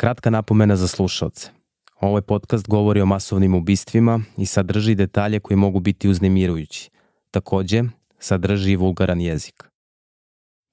[0.00, 1.50] Kratka napomena za slušalce.
[2.00, 6.90] Ovaj podcast govori o masovnim ubistvima i sadrži detalje koji mogu biti uznemirujući.
[7.30, 7.82] Takođe,
[8.18, 9.64] sadrži i vulgaran jezik.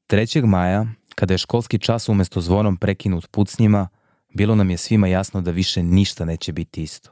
[0.10, 0.46] 3.
[0.46, 0.86] maja,
[1.16, 3.88] kada je školski čas umesto zvonom prekinut pucnjima,
[4.34, 7.12] bilo nam je svima jasno da više ništa neće biti isto.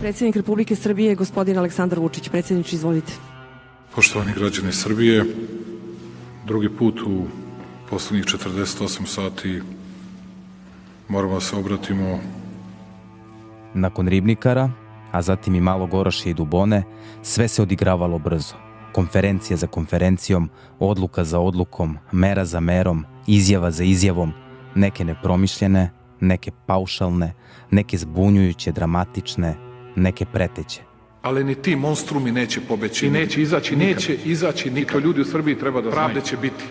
[0.00, 2.28] Predsednik Republike Srbije, gospodin Aleksandar Vučić.
[2.28, 3.12] Predsednič, izvolite.
[3.94, 5.24] Poštovani građani Srbije,
[6.46, 7.43] drugi put u
[7.94, 9.62] poslednjih 48 sati
[11.08, 12.18] moramo da se obratimo
[13.74, 14.70] Nakon ribnikara,
[15.12, 16.82] a zatim i malo Goroše i Dubone,
[17.22, 18.54] sve se odigravalo brzo.
[18.92, 24.32] Konferencija za konferencijom, odluka za odlukom, mera za merom, izjava za izjavom,
[24.74, 25.90] neke nepromišljene,
[26.20, 27.32] neke paušalne,
[27.70, 29.54] neke zbunjujuće, dramatične,
[29.96, 30.80] neke preteće.
[31.22, 33.06] ali ni ti monstrumi neće pobeći.
[33.06, 33.94] I neće izaći nikad.
[33.94, 34.92] Neće izaći I nikad.
[34.92, 36.26] to ljudi u Srbiji treba da Pravde znaju.
[36.26, 36.64] će biti.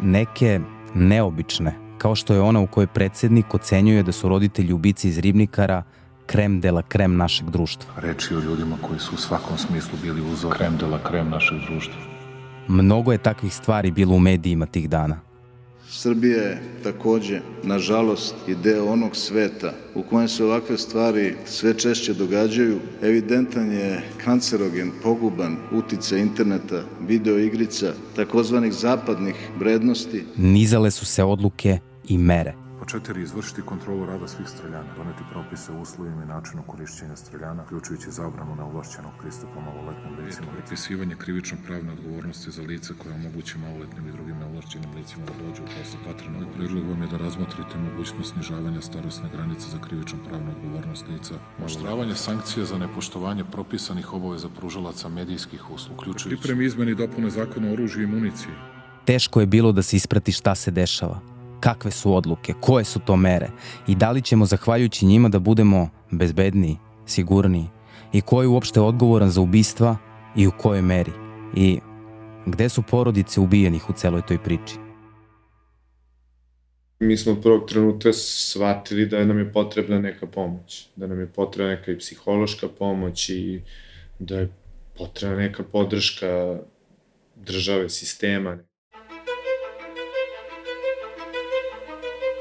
[0.00, 0.60] Neke
[0.94, 5.82] neobične, kao što je ona u kojoj predsednik ocenjuje da su roditelji ubici iz ribnikara
[6.26, 7.92] krem de la krem našeg društva.
[7.96, 11.30] Reč je o ljudima koji su u svakom smislu bili uzor krem de la krem
[11.30, 11.94] našeg društva.
[12.68, 15.27] Mnogo je takvih stvari bilo u medijima tih dana.
[15.90, 22.14] Srbija je takođe, nažalost, i deo onog sveta u kojem se ovakve stvari sve češće
[22.14, 22.78] događaju.
[23.02, 31.78] Evidentan je kancerogen, poguban utica interneta, videoigrica, takozvanih zapadnih vrednosti Nizale su se odluke
[32.08, 32.67] i mere.
[32.90, 38.10] Četiri, izvršiti kontrolu rada svih streljana, doneti propise o uslovima i načinu korišćenja streljana, uključujući
[38.10, 40.46] zabranu neovlašćenog pristupa maloletnim licima.
[40.52, 45.62] propisivanje krivično pravne odgovornosti za lice koje omogući maloletnim i drugim neovlašćenim licima da dođu
[45.62, 46.38] u posao patrena.
[46.38, 51.34] Moj predlog vam je da razmotrite mogućnost snižavanja starosne granice za krivično pravnu odgovornost lica.
[51.64, 57.68] Oštravanje sankcija za nepoštovanje propisanih obaveza pružalaca medijskih usluga, uključujući Pripremi izmeni i dopune zakona
[57.68, 58.52] o oružju i municiji.
[59.04, 61.37] Teško je bilo da se isprati šta se dešava.
[61.60, 63.50] Kakve su odluke, koje su to mere
[63.86, 66.76] i da li ćemo zahvaljujući njima da budemo bezbedniji,
[67.06, 67.66] sigurniji
[68.12, 69.96] i ko je uopšte odgovoran za ubistva
[70.36, 71.12] i u kojoj meri
[71.54, 71.78] i
[72.46, 74.74] gde su porodice ubijenih u celoj toj priči.
[77.00, 81.26] mi smo od prvog trenutka shvatili da nam je potrebna neka pomoć, da nam je
[81.26, 83.62] potrebna neka i psihološka pomoć i
[84.18, 84.48] da je
[84.98, 86.58] potrebna neka podrška
[87.36, 88.58] države, sistema.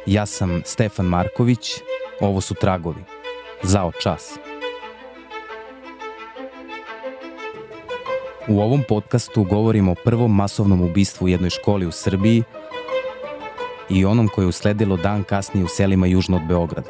[0.07, 1.71] Ja sam Stefan Marković,
[2.19, 3.03] ovo su Tragovi.
[3.63, 4.33] Zao čas.
[8.47, 12.43] U ovom podcastu govorimo o prvom masovnom ubistvu u jednoj školi u Srbiji
[13.89, 16.89] i onom koje je usledilo dan kasnije u selima južno od Beograda.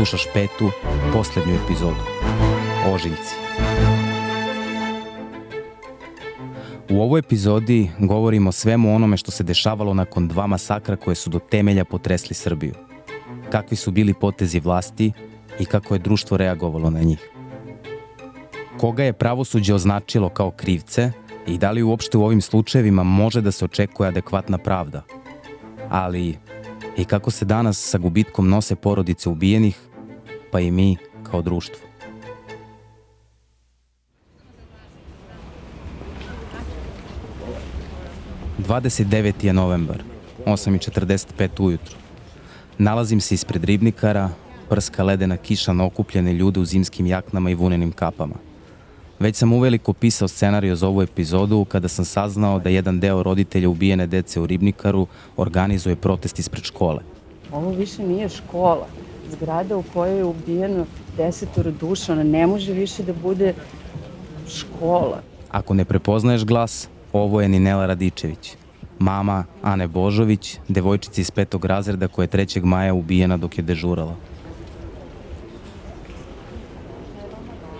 [0.00, 0.70] Slušaš petu,
[1.12, 2.00] poslednju epizodu.
[2.92, 3.34] Ožiljci.
[6.90, 11.30] U ovoj epizodi govorimo o svemu onome što se dešavalo nakon dva masakra koje su
[11.30, 12.74] do temelja potresli Srbiju.
[13.50, 15.12] Kakvi su bili potezi vlasti
[15.58, 17.30] i kako je društvo reagovalo na njih.
[18.78, 21.12] Koga je pravosuđe označilo kao krivce
[21.46, 25.02] i da li uopšte u ovim slučajevima može da se očekuje adekvatna pravda.
[25.90, 26.38] Ali
[26.96, 29.89] i kako se danas sa gubitkom nose porodice ubijenih,
[30.52, 30.96] pa i mi
[31.30, 31.90] kao društvo.–
[38.68, 39.44] 29.
[39.44, 40.02] je novembar,
[40.46, 41.96] 8.45 ujutru.
[42.78, 44.30] Nalazim se ispred ribnikara,
[44.68, 48.34] prska ledena kiša na okupljene ljude u zimskim jaknama i vunenim kapama.
[49.18, 53.68] Već sam uveliko pisao scenariju za ovu epizodu kada sam saznao da jedan deo roditelja
[53.68, 55.06] ubijene dece u ribnikaru
[55.36, 57.02] organizuje protest ispred škole.
[57.52, 58.86] Ovo više nije škola.
[59.32, 60.86] Zgrada u kojoj je ubijeno
[61.16, 63.54] desetoro duša, ona ne može više da bude
[64.48, 65.22] škola.
[65.50, 68.56] Ako ne prepoznaješ glas, ovo je Ninela Radičević,
[68.98, 72.64] mama Ane Božović, devojčica iz petog razreda koja je 3.
[72.64, 74.16] maja ubijena dok je dežurala.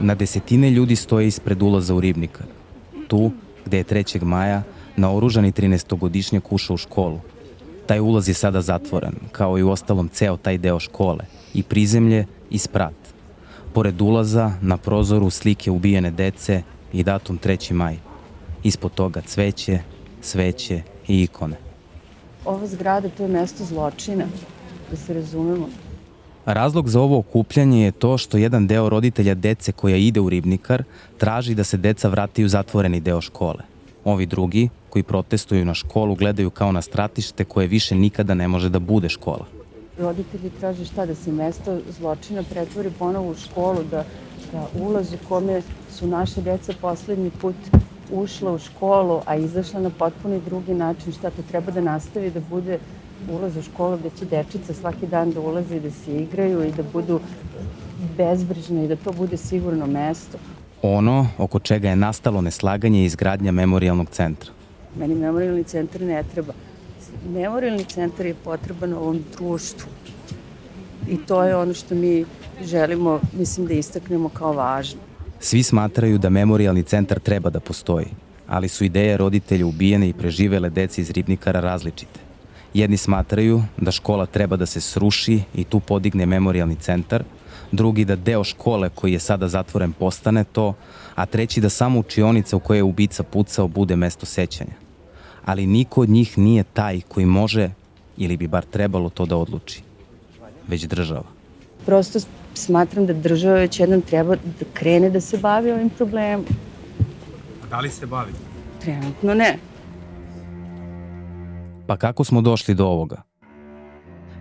[0.00, 2.46] Na desetine ljudi stoje ispred ulaza u ribnikar.
[3.08, 3.30] Tu,
[3.66, 4.24] gde je 3.
[4.24, 4.62] maja,
[4.96, 7.20] naoružani 13-godišnjak ušao u školu.
[7.90, 12.26] Taj ulaz je sada zatvoren, kao i u ostalom ceo taj deo škole, i prizemlje
[12.50, 12.94] i sprat.
[13.74, 17.72] Pored ulaza, na prozoru slike ubijene dece i datum 3.
[17.72, 17.96] maj.
[18.62, 19.78] Ispod toga cveće,
[20.20, 21.56] sveće i ikone.
[22.44, 24.24] Ova zgrada to je mesto zločina,
[24.90, 25.68] da se razumemo.
[26.46, 30.84] Razlog za ovo okupljanje je to što jedan deo roditelja dece koja ide u ribnikar
[31.18, 33.64] traži da se deca vrati u zatvoreni deo škole.
[34.04, 38.68] Ovi drugi, koji protestuju na školu gledaju kao na stratište koje više nikada ne može
[38.68, 39.46] da bude škola.
[39.98, 44.04] Roditelji traže šta da se mesto zločina pretvori ponovo u školu, da,
[44.52, 47.56] da ulaz u kome su naše deca poslednji put
[48.12, 52.40] ušla u školu, a izašla na potpuni drugi način, šta to treba da nastavi da
[52.50, 52.78] bude
[53.30, 56.72] ulaz u školu gde će dečica svaki dan da ulaze i da se igraju i
[56.72, 57.20] da budu
[58.16, 60.38] bezbrižne i da to bude sigurno mesto.
[60.82, 64.59] Ono oko čega je nastalo neslaganje je izgradnja memorialnog centra.
[64.96, 66.52] Meni memorialni centar ne treba.
[67.28, 69.88] Memorialni centar je potreban ovom društvu.
[71.08, 72.24] I to je ono što mi
[72.64, 75.00] želimo, mislim da istaknemo kao važno.
[75.40, 78.06] Svi smatraju da memorialni centar treba da postoji,
[78.46, 82.20] ali su ideje roditelja ubijene i preživele deci iz ribnikara različite.
[82.74, 87.24] Jedni smatraju da škola treba da se sruši i tu podigne memorialni centar,
[87.72, 90.74] drugi da deo škole koji je sada zatvoren postane to,
[91.14, 94.74] a treći da samo učionica u kojoj je ubica pucao bude mesto sećanja.
[95.44, 97.70] Ali niko od njih nije taj koji može
[98.16, 99.82] ili bi bar trebalo to da odluči,
[100.68, 101.24] već država.
[101.86, 102.18] Prosto
[102.54, 106.44] smatram da država već jednom treba da krene da se bavi ovim problemom.
[107.64, 108.32] A da li se bavi?
[108.80, 109.58] Trenutno ne.
[111.86, 113.29] Pa kako smo došli do ovoga?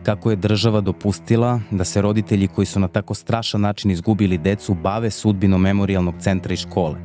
[0.09, 4.73] Kako je država dopustila da se roditelji koji su na tako strašan način izgubili decu
[4.73, 6.95] bave sudbinom memorialnog centra i škole?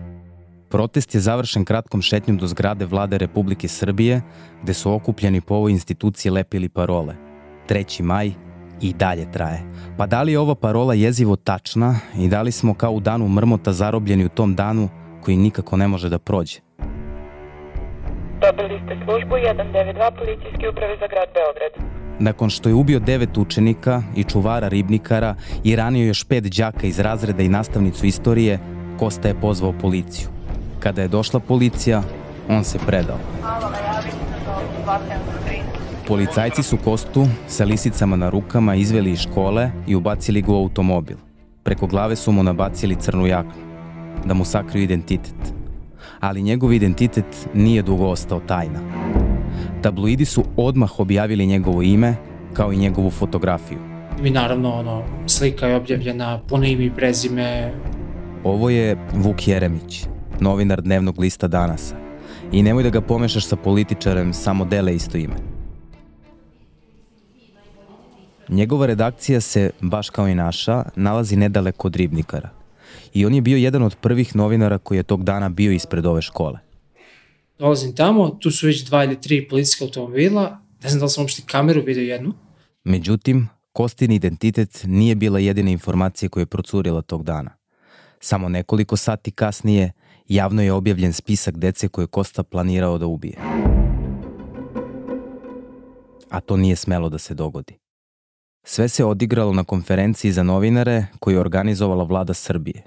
[0.70, 4.22] Protest je završen kratkom šetnjom do zgrade vlade Republike Srbije,
[4.62, 7.14] gde su okupljeni po ovoj instituciji lepili parole.
[7.68, 8.02] 3.
[8.02, 8.32] maj
[8.80, 9.62] i dalje traje.
[9.98, 13.28] Pa da li je ova parola jezivo tačna i da li smo kao u danu
[13.28, 14.88] mrmota zarobljeni u tom danu
[15.24, 16.58] koji nikako ne može da prođe?
[18.40, 21.93] Dobili ste službu 192 policijske uprave za grad Beograd.
[22.18, 25.34] Nakon što je ubio devet učenika i čuvara ribnikara
[25.64, 28.58] i ranio još pet đaka iz razreda i nastavnicu istorije,
[28.98, 30.28] Kosta je pozvao policiju.
[30.80, 32.02] Kada je došla policija,
[32.48, 33.18] on se predao.
[36.08, 41.16] Policajci su Kostu sa lisicama na rukama izveli iz škole i ubacili ga u automobil.
[41.62, 43.62] Preko glave su mu nabacili crnu jaknu,
[44.24, 45.54] da mu sakriju identitet.
[46.20, 49.23] Ali njegov identitet nije dugo ostao tajna.
[49.82, 52.16] Tabloidi su odmah objavili njegovo ime,
[52.52, 53.78] kao i njegovu fotografiju.
[54.24, 57.72] I naravno, ono, slika je objavljena, puno ime i prezime.
[58.44, 60.06] Ovo je Vuk Jeremić,
[60.40, 61.96] novinar dnevnog lista Danasa.
[62.52, 65.34] I nemoj da ga pomešaš sa političarem, samo dele isto ime.
[68.48, 72.48] Njegova redakcija se, baš kao i naša, nalazi nedaleko od Ribnikara.
[73.14, 76.22] I on je bio jedan od prvih novinara koji je tog dana bio ispred ove
[76.22, 76.58] škole.
[77.58, 81.22] Dolazim tamo, tu su već dva ili tri policijska automobila, ne znam da li sam
[81.22, 82.32] uopšte kameru vidio jednu.
[82.84, 87.56] Međutim, Kostin identitet nije bila jedina informacija koja je procurila tog dana.
[88.20, 89.92] Samo nekoliko sati kasnije
[90.28, 93.38] javno je objavljen spisak dece koje Kosta planirao da ubije.
[96.30, 97.78] A to nije smelo da se dogodi.
[98.64, 102.82] Sve se odigralo na konferenciji za novinare koju je organizovala vlada Srbije.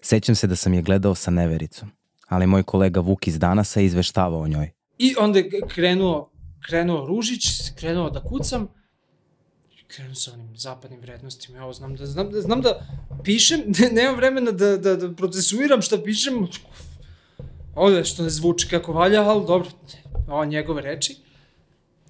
[0.00, 1.90] Sećam se da sam je gledao sa nevericom
[2.32, 4.70] ali moj kolega Vuk iz Danasa je izveštavao o njoj.
[4.98, 6.30] I onda je krenuo,
[6.60, 7.44] krenuo Ružić,
[7.78, 8.68] krenuo da kucam,
[9.86, 12.86] krenuo sa onim zapadnim vrednostima, ja znam da, znam, da, znam da
[13.24, 13.60] pišem,
[13.98, 16.46] nemam vremena da, da, da procesuiram šta pišem,
[17.74, 19.68] ovde što ne zvuči kako valja, ali dobro,
[20.28, 21.16] ovo njegove reči.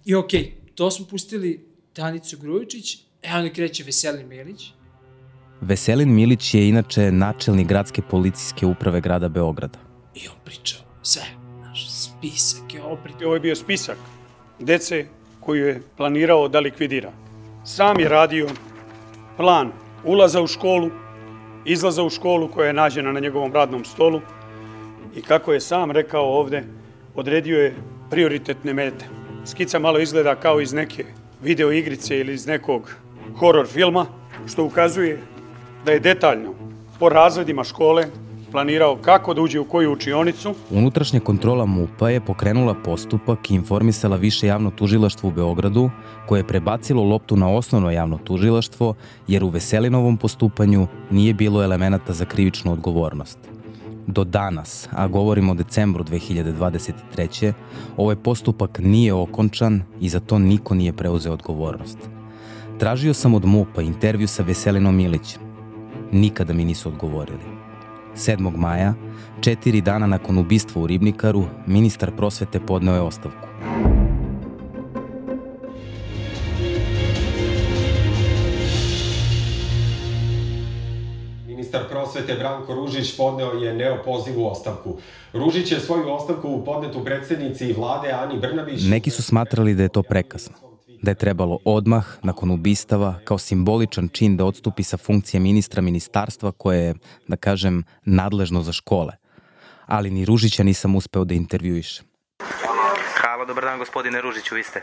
[0.04, 1.66] I okej, okay, to smo pustili
[1.96, 4.70] Danicu Grujičić, e onda kreće Veselin Milić.
[5.60, 9.91] Veselin Milić je inače načelnik gradske policijske uprave grada Beograda.
[10.14, 11.22] I on pričao sve,
[11.60, 13.26] naš spisak je pričao.
[13.26, 13.96] Ovo je bio spisak
[14.58, 15.06] dece
[15.40, 17.12] koju je planirao da likvidira.
[17.64, 18.48] Sam je radio
[19.36, 19.72] plan
[20.04, 20.90] ulaza u školu,
[21.64, 24.20] izlaza u školu koja je nađena na njegovom radnom stolu
[25.16, 26.64] i kako je sam rekao ovde,
[27.14, 27.74] odredio je
[28.10, 29.04] prioritetne mete.
[29.46, 31.04] Skica malo izgleda kao iz neke
[31.42, 32.94] video igrice ili iz nekog
[33.36, 34.06] horor filma,
[34.46, 35.20] što ukazuje
[35.84, 36.54] da je detaljno
[36.98, 38.06] po razredima škole
[38.52, 40.54] planirao kako da uđe u koju učionicu.
[40.70, 45.90] Unutrašnja kontrola MUPA je pokrenula postupak i informisala više javno tužilaštvo u Beogradu,
[46.26, 48.94] koje je prebacilo loptu na osnovno javno tužilaštvo,
[49.28, 53.38] jer u Veselinovom postupanju nije bilo elemenata za krivičnu odgovornost.
[54.06, 57.52] Do danas, a govorimo o decembru 2023.
[57.96, 61.98] ovaj postupak nije okončan i za to niko nije preuzeo odgovornost.
[62.78, 65.42] Tražio sam od MUPA intervju sa Veselinom Milićem.
[66.12, 67.61] Nikada mi nisu odgovorili.
[68.16, 68.56] 7.
[68.56, 68.94] maja,
[69.40, 73.46] četiri dana nakon ubistva u Ribnikaru, ministar prosvete podneo je ostavku.
[81.46, 84.96] ministar prosvete Branko Ružić podneo je neopozivu ostavku.
[85.32, 88.84] Ružić je svoju ostavku podnetu predsednici vlade Ani Brnabić...
[88.88, 90.71] Neki su smatrali da je to prekasno
[91.02, 96.52] da je trebalo odmah, nakon ubistava, kao simboličan čin da odstupi sa funkcije ministra ministarstva
[96.52, 96.94] koje je,
[97.28, 99.12] da kažem, nadležno za škole.
[99.86, 102.06] Ali ni Ružića nisam uspeo da intervjuišem.
[103.22, 104.82] Halo, dobar dan gospodine Ružiću, vi ste.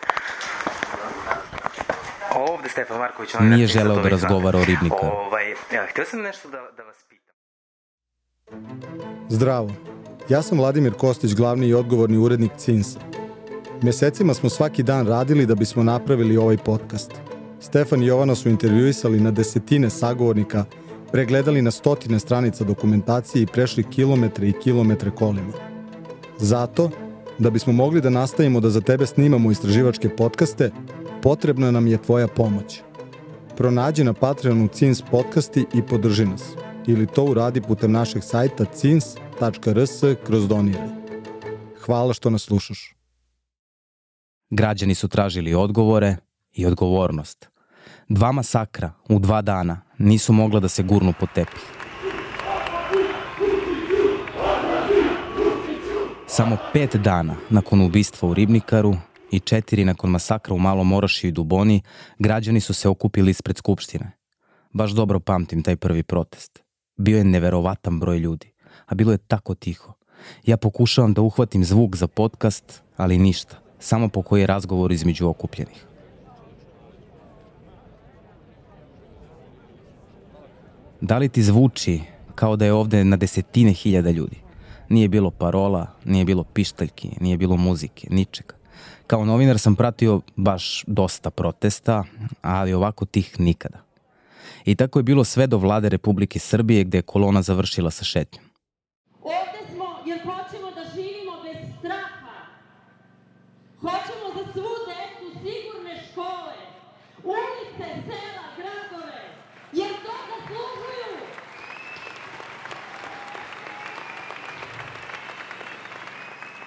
[2.35, 3.29] Ovde Stefan Marković.
[3.39, 5.15] Nije želeo da razgovara o ribnikaru.
[5.27, 7.35] Ovaj, ja, htio sam nešto da, da vas pitam.
[9.29, 9.71] Zdravo.
[10.29, 12.99] Ja sam Vladimir Kostić, glavni i odgovorni urednik CINSA.
[13.81, 17.11] Mesecima smo svaki dan radili da bismo napravili ovaj podcast.
[17.59, 20.65] Stefan i Jovana su intervjuisali na desetine sagovornika,
[21.11, 25.53] pregledali na stotine stranica dokumentacije i prešli kilometre i kilometre kolima.
[26.37, 26.89] Zato,
[27.37, 30.71] da bismo mogli da nastavimo da za tebe snimamo istraživačke podcaste,
[31.23, 32.81] potrebna nam je tvoja pomoć.
[33.57, 36.43] Pronađi na Patreonu CINS podcasti i podrži nas.
[36.87, 40.87] Ili to uradi putem našeg sajta cins.rs kroz doniraj.
[41.85, 42.98] Hvala što nas slušaš.
[44.49, 46.15] Građani su tražili odgovore
[46.53, 47.49] i odgovornost.
[48.07, 51.61] Dva masakra u dva dana nisu mogla da se gurnu po tepih.
[56.27, 58.95] Samo pet dana nakon ubistva u Ribnikaru
[59.31, 61.81] i četiri nakon masakra u Malom Oraši i Duboni,
[62.19, 64.11] građani su se okupili ispred Skupštine.
[64.73, 66.63] Baš dobro pamtim taj prvi protest.
[66.97, 68.53] Bio je neverovatan broj ljudi,
[68.85, 69.93] a bilo je tako tiho.
[70.43, 75.27] Ja pokušavam da uhvatim zvuk za podcast, ali ništa samo po koji je razgovor između
[75.27, 75.85] okupljenih.
[81.01, 82.01] Da li ti zvuči
[82.35, 84.37] kao da je ovde na desetine hiljada ljudi?
[84.89, 88.55] Nije bilo parola, nije bilo pištaljki, nije bilo muzike, ničega.
[89.07, 92.03] Kao novinar sam pratio baš dosta protesta,
[92.41, 93.79] ali ovako tih nikada.
[94.65, 98.49] I tako je bilo sve do vlade Republike Srbije gde je kolona završila sa šetnjom.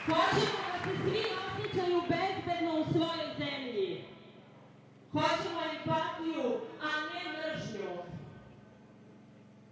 [0.04, 4.04] Hoćemo da se svi osjećaju bezbedno u svojoj zemlji.
[5.12, 6.44] Hoćemo empatiju,
[6.82, 7.90] a ne mržnju.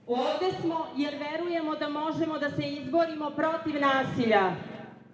[0.07, 4.53] Ovde smo jer verujemo da možemo da se izborimo protiv nasilja.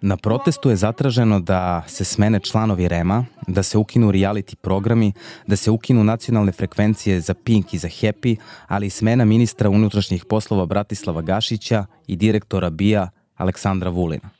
[0.01, 5.13] Na protestu je zatraženo da se smene članovi REMA, da se ukinu reality programi,
[5.47, 8.35] da se ukinu nacionalne frekvencije za Pink i za Happy,
[8.67, 14.36] ali i smena ministra unutrašnjih poslova Bratislava Gašića i direktora BIA Aleksandra Vulina.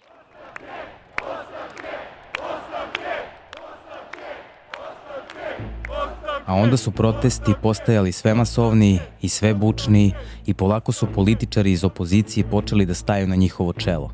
[6.48, 10.13] A onda su protesti postajali sve masovniji i sve bučniji
[10.46, 14.12] i polako su političari iz opozicije počeli da staju na njihovo čelo.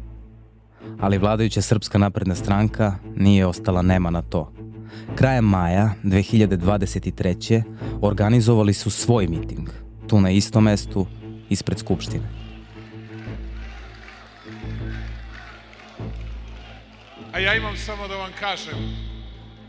[0.99, 4.51] Ali vladajuća Srpska napredna stranka nije ostala nema na to.
[5.15, 7.63] Krajem maja 2023.
[8.01, 9.69] organizovali su svoj miting,
[10.07, 11.05] tu na istom mestu,
[11.49, 12.29] ispred Skupštine.
[17.33, 18.77] A ja imam samo da vam kažem,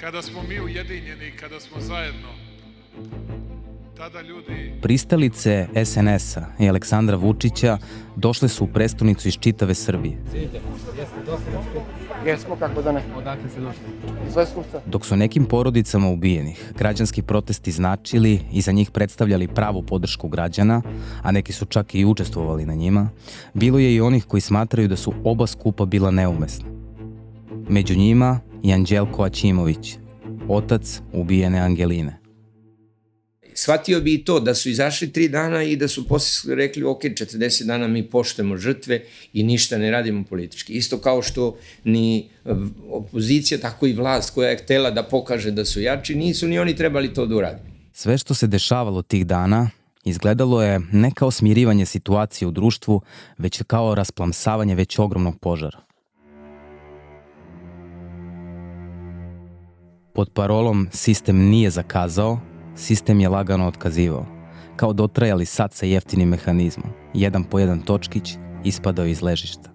[0.00, 2.43] kada smo mi ujedinjeni, kada smo zajedno.
[4.82, 7.78] Pristalice SNS-a i Aleksandra Vučića
[8.16, 10.18] došle su u prestonicu iz čitave Srbije.
[12.26, 13.02] Jesmo, kako da ne.
[13.16, 13.82] Odakle se došli?
[14.28, 14.80] Iz Leskovca.
[14.86, 20.82] Dok su nekim porodicama ubijenih, građanski protesti značili i za njih predstavljali pravu podršku građana,
[21.22, 23.08] a neki su čak i učestvovali na njima,
[23.54, 26.66] bilo je i onih koji smatraju da su oba skupa bila neumesna.
[27.68, 29.98] Među njima i Anđelko Aćimović,
[30.48, 32.23] otac ubijene Angeline
[33.54, 37.02] shvatio bi i to da su izašli tri dana i da su posle rekli ok,
[37.02, 40.72] 40 dana mi poštujemo žrtve i ništa ne radimo politički.
[40.72, 42.28] Isto kao što ni
[42.90, 46.76] opozicija, tako i vlast koja je htela da pokaže da su jači, nisu ni oni
[46.76, 47.62] trebali to da uradi.
[47.92, 49.70] Sve što se dešavalo tih dana
[50.04, 53.00] izgledalo je ne kao smirivanje situacije u društvu,
[53.38, 55.78] već kao rasplamsavanje već ogromnog požara.
[60.14, 62.40] Pod parolom sistem nije zakazao,
[62.76, 64.26] Sistem je lagano otkazivao,
[64.76, 66.88] kao dotrajali sad sa jeftinim mehanizmom.
[67.14, 69.70] Jedan po jedan točkić ispadao iz ležišta.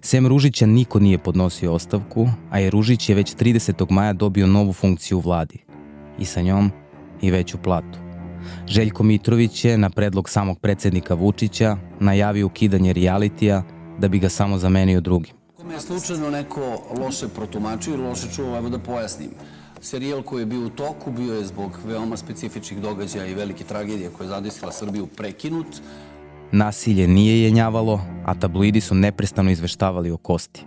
[0.00, 3.90] Sem Ružića niko nije podnosio ostavku, a je Ružić je već 30.
[3.90, 5.58] maja dobio novu funkciju u vladi.
[6.18, 6.70] I sa njom
[7.20, 7.98] i veću platu.
[8.66, 13.62] Željko Mitrović je, na predlog samog predsednika Vučića, najavio ukidanje realitija
[13.98, 15.34] da bi ga samo zamenio drugim.
[15.56, 16.60] Kome je slučajno neko
[16.98, 19.30] loše protumačio ili loše čuo, evo da pojasnim.
[19.82, 24.10] Serijal koji je bio u toku bio je zbog veoma specifičnih događaja i velike tragedije
[24.10, 25.66] koje je zadesila Srbiju prekinut.
[26.52, 30.64] Nasilje nije jenjavalo, a tabloidi su neprestano izveštavali o Kosti.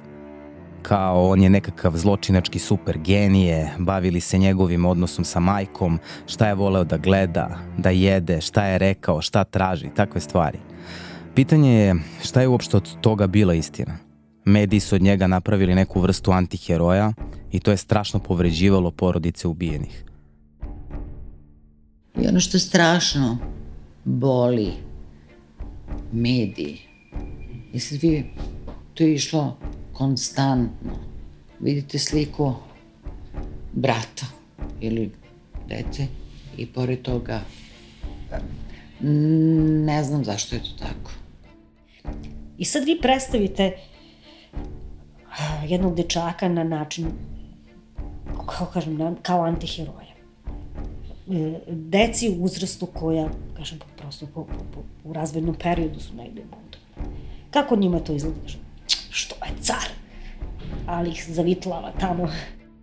[0.82, 6.56] Kao on je nekakav zločinački super genije, bavili se njegovim odnosom sa majkom, šta je
[6.56, 10.60] voleo da gleda, da jede, šta je rekao, šta traži, takve stvari.
[11.36, 14.05] Pitanje je šta je uopšte od toga bila istina.
[14.46, 17.14] Mediji su od njega napravili neku vrstu antiheroja
[17.52, 20.04] i to je strašno povređivalo porodice ubijenih.
[22.22, 23.38] I ono što strašno
[24.04, 24.72] boli
[26.12, 26.80] mediji.
[27.74, 28.25] I sad vi,
[28.94, 29.58] to je išlo
[29.94, 30.92] konstantno.
[31.60, 32.54] Vidite sliku
[33.74, 34.25] brata
[34.82, 35.12] ili
[35.68, 36.08] dece
[36.58, 37.42] i pored toga
[39.86, 41.12] ne znam zašto je to tako.
[42.58, 43.78] I sad vi predstavite
[45.68, 47.06] jednog dečaka na način,
[48.46, 50.15] kao kažem, kao antiheroja.
[51.32, 56.42] E, deci u uzrastu koja, kažem, prosto po, po, po, u razvojnom periodu su negde
[56.42, 56.77] budu.
[57.51, 58.38] Kako njima to izgleda?
[59.10, 59.89] Što je car?
[60.88, 62.30] Ali ih zavitlava tamo.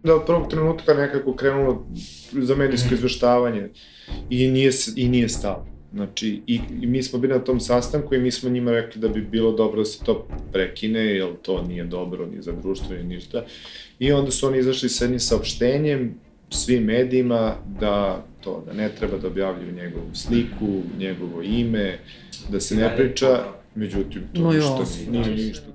[0.02, 1.86] Da, od prvog trenutka nekako krenulo
[2.32, 3.70] za medijsko izveštavanje
[4.30, 5.71] i nije, i nije stalo.
[5.94, 9.08] Znači, i, i mi smo bili na tom sastanku i mi smo njima rekli da
[9.08, 13.04] bi bilo dobro da se to prekine, jer to nije dobro ni za društvo ni
[13.04, 13.44] ništa.
[13.98, 16.14] I onda su oni izašli sa jednim saopštenjem
[16.50, 21.98] svim medijima da to, da ne treba da objavljuju njegovu sliku, njegovo ime,
[22.48, 23.44] da se ne priča,
[23.74, 25.66] međutim, to no ništa, nije ništa.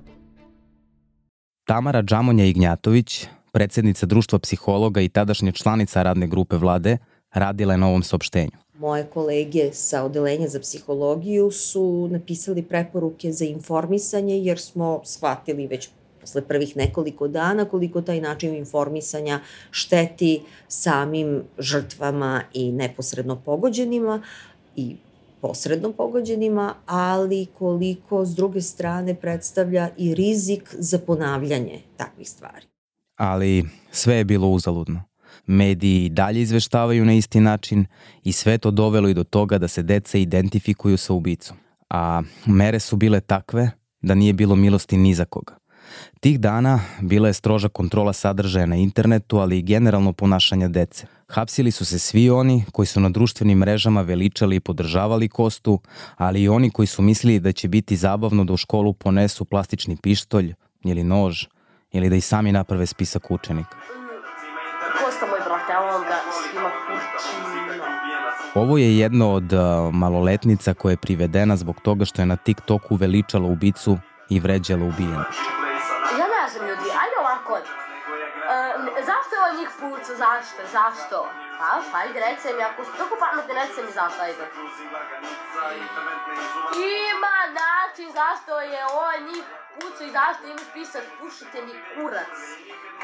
[1.64, 6.98] Tamara Džamonja Ignjatović, predsednica društva psihologa i tadašnja članica radne grupe vlade,
[7.32, 8.58] radila je na ovom saopštenju.
[8.78, 15.88] Moje kolege sa Odelenja za psihologiju su napisali preporuke za informisanje jer smo shvatili već
[16.20, 24.22] posle prvih nekoliko dana koliko taj način informisanja šteti samim žrtvama i neposredno pogođenima
[24.76, 24.96] i
[25.40, 32.66] posredno pogođenima, ali koliko s druge strane predstavlja i rizik za ponavljanje takvih stvari.
[33.16, 35.07] Ali sve je bilo uzaludno.
[35.48, 37.86] Mediji dalje izveštavaju na isti način
[38.24, 41.56] i sve to dovelo i do toga da se deca identifikuju sa ubicom.
[41.90, 43.70] A mere su bile takve
[44.02, 45.58] da nije bilo milosti ni za koga.
[46.20, 51.06] Tih dana bila je stroža kontrola sadržaja na internetu, ali i generalno ponašanja dece.
[51.28, 55.80] Hapsili su se svi oni koji su na društvenim mrežama veličali i podržavali Kostu,
[56.16, 59.96] ali i oni koji su mislili da će biti zabavno da u školu ponesu plastični
[59.96, 61.44] pištolj ili nož
[61.92, 63.76] ili da i sami naprave spisak učenika.
[68.54, 69.52] Ovo je jedno od
[69.92, 75.24] maloletnica koja je privedena zbog toga što je na TikToku veličala ubicu i vređala ubijena.
[79.58, 81.18] njih puca, zašto, zašto?
[81.58, 84.44] Pa, ajde, reci mi, ako si toliko pametni, reci mi zašto, ajde.
[87.12, 92.34] Ima način zašto je on njih puca i zašto ima spisak pušite mi kurac.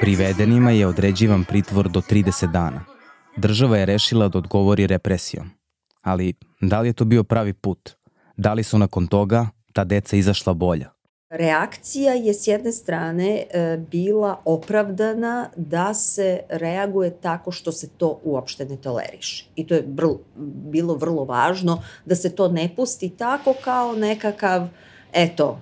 [0.01, 2.94] Privedenima je određivan pritvor do 30 dana.
[3.37, 5.51] Država je rešila da odgovori represijom.
[6.03, 7.91] Ali da li je to bio pravi put?
[8.37, 10.91] Da li su nakon toga ta deca izašla bolja?
[11.31, 18.21] Reakcija je s jedne strane e, bila opravdana da se reaguje tako što se to
[18.25, 19.47] uopšte ne toleriše.
[19.57, 20.21] I to je vrlo,
[20.71, 24.69] bilo vrlo važno da se to ne pusti tako kao nekakav,
[25.13, 25.61] eto,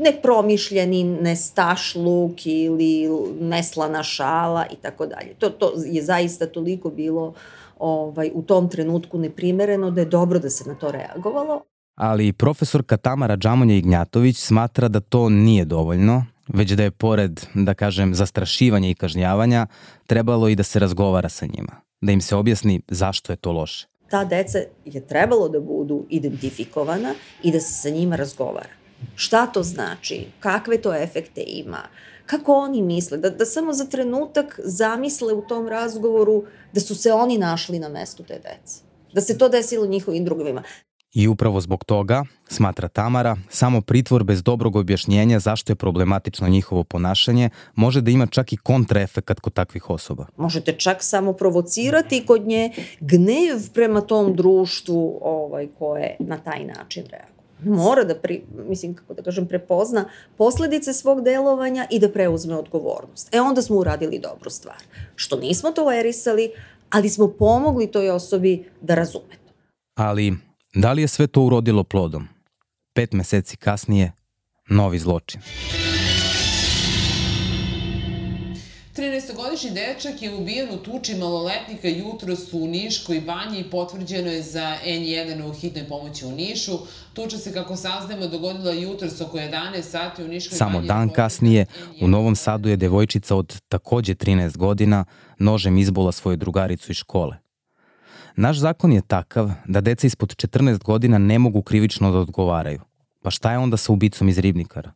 [0.00, 3.08] nepromišljeni nestašluk ili
[3.40, 5.34] neslana šala i tako dalje.
[5.38, 7.34] To, to je zaista toliko bilo
[7.78, 11.62] ovaj, u tom trenutku neprimereno da je dobro da se na to reagovalo
[12.00, 17.74] ali profesorka Tamara Džamonja Ignjatović smatra da to nije dovoljno, već da je pored, da
[17.74, 19.66] kažem, zastrašivanja i kažnjavanja,
[20.06, 23.86] trebalo i da se razgovara sa njima, da im se objasni zašto je to loše.
[24.10, 28.79] Ta deca je trebalo da budu identifikovana i da se sa njima razgovara.
[29.14, 30.26] Šta to znači?
[30.40, 31.82] Kakve to efekte ima?
[32.26, 33.18] Kako oni misle?
[33.18, 37.88] Da, da samo za trenutak zamisle u tom razgovoru da su se oni našli na
[37.88, 38.82] mestu te dece.
[39.12, 40.62] Da se to desilo njihovim drugovima.
[41.14, 46.84] I upravo zbog toga, smatra Tamara, samo pritvor bez dobrog objašnjenja zašto je problematično njihovo
[46.84, 50.26] ponašanje može da ima čak i kontraefekat kod takvih osoba.
[50.36, 57.04] Možete čak samo provocirati kod nje gnev prema tom društvu ovaj, koje na taj način
[57.10, 57.29] reaguje.
[57.64, 60.04] Mora da, pri, mislim, kako da kažem, prepozna
[60.36, 63.34] posledice svog delovanja i da preuzme odgovornost.
[63.34, 64.82] E onda smo uradili dobru stvar.
[65.14, 66.50] Što nismo tolerisali,
[66.90, 69.52] ali smo pomogli toj osobi da razume to.
[69.94, 70.36] Ali
[70.74, 72.28] Da li je sve to urodilo plodom?
[72.94, 74.12] Pet meseci kasnije,
[74.68, 75.40] novi zločin.
[79.30, 84.76] 13-godišnji dečak je ubijen u tuči maloletnika jutros u Niškoj banji i potvrđeno je za
[84.86, 86.72] N1 u hitnoj pomoći u Nišu.
[87.14, 90.88] Tuča se, kako saznajemo, dogodila jutros oko 11 sati u Niškoj Samo banji.
[90.88, 91.66] dan kasnije,
[92.02, 95.04] u Novom Sadu je devojčica od takođe 13 godina
[95.38, 97.36] nožem izbola svoju drugaricu iz škole.
[98.36, 102.80] Naš zakon je takav da deca ispod 14 godina ne mogu krivično da odgovaraju.
[103.22, 104.92] Pa šta je onda sa ubicom iz Ribnikara?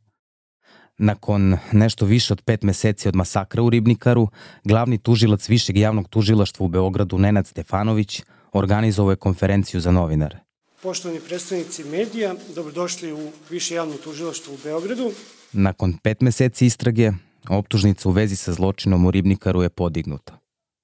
[0.99, 4.29] Nakon nešto više od pet meseci od masakra u Ribnikaru,
[4.65, 10.39] glavni tužilac Višeg javnog tužilaštva u Beogradu Nenad Stefanović organizovao je konferenciju za novinare.
[10.83, 15.13] Poštovani predstavnici medija, dobrodošli u Više javno tužilaštvo u Beogradu.
[15.53, 17.11] Nakon pet meseci istrage,
[17.49, 20.39] optužnica u vezi sa zločinom u Ribnikaru je podignuta.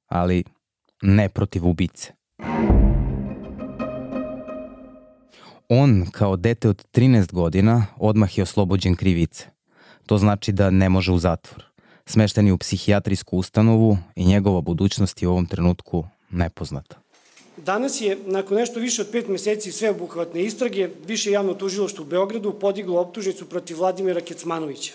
[0.09, 0.45] Ali
[1.03, 2.13] ne protiv ubice.
[5.69, 9.47] On, kao dete od 13 godina, odmah je oslobođen krivice.
[10.11, 11.65] To znači da ne može u zatvor.
[12.07, 16.97] Smešten je u psihijatrijsku ustanovu i njegova budućnost je u ovom trenutku nepoznata.
[17.57, 22.53] Danas je, nakon nešto više od pet meseci sveobuhvatne istrage, Više javno tužilaštvo u Beogradu
[22.53, 24.93] podiglo optužnicu protiv Vladimira Kecmanovića,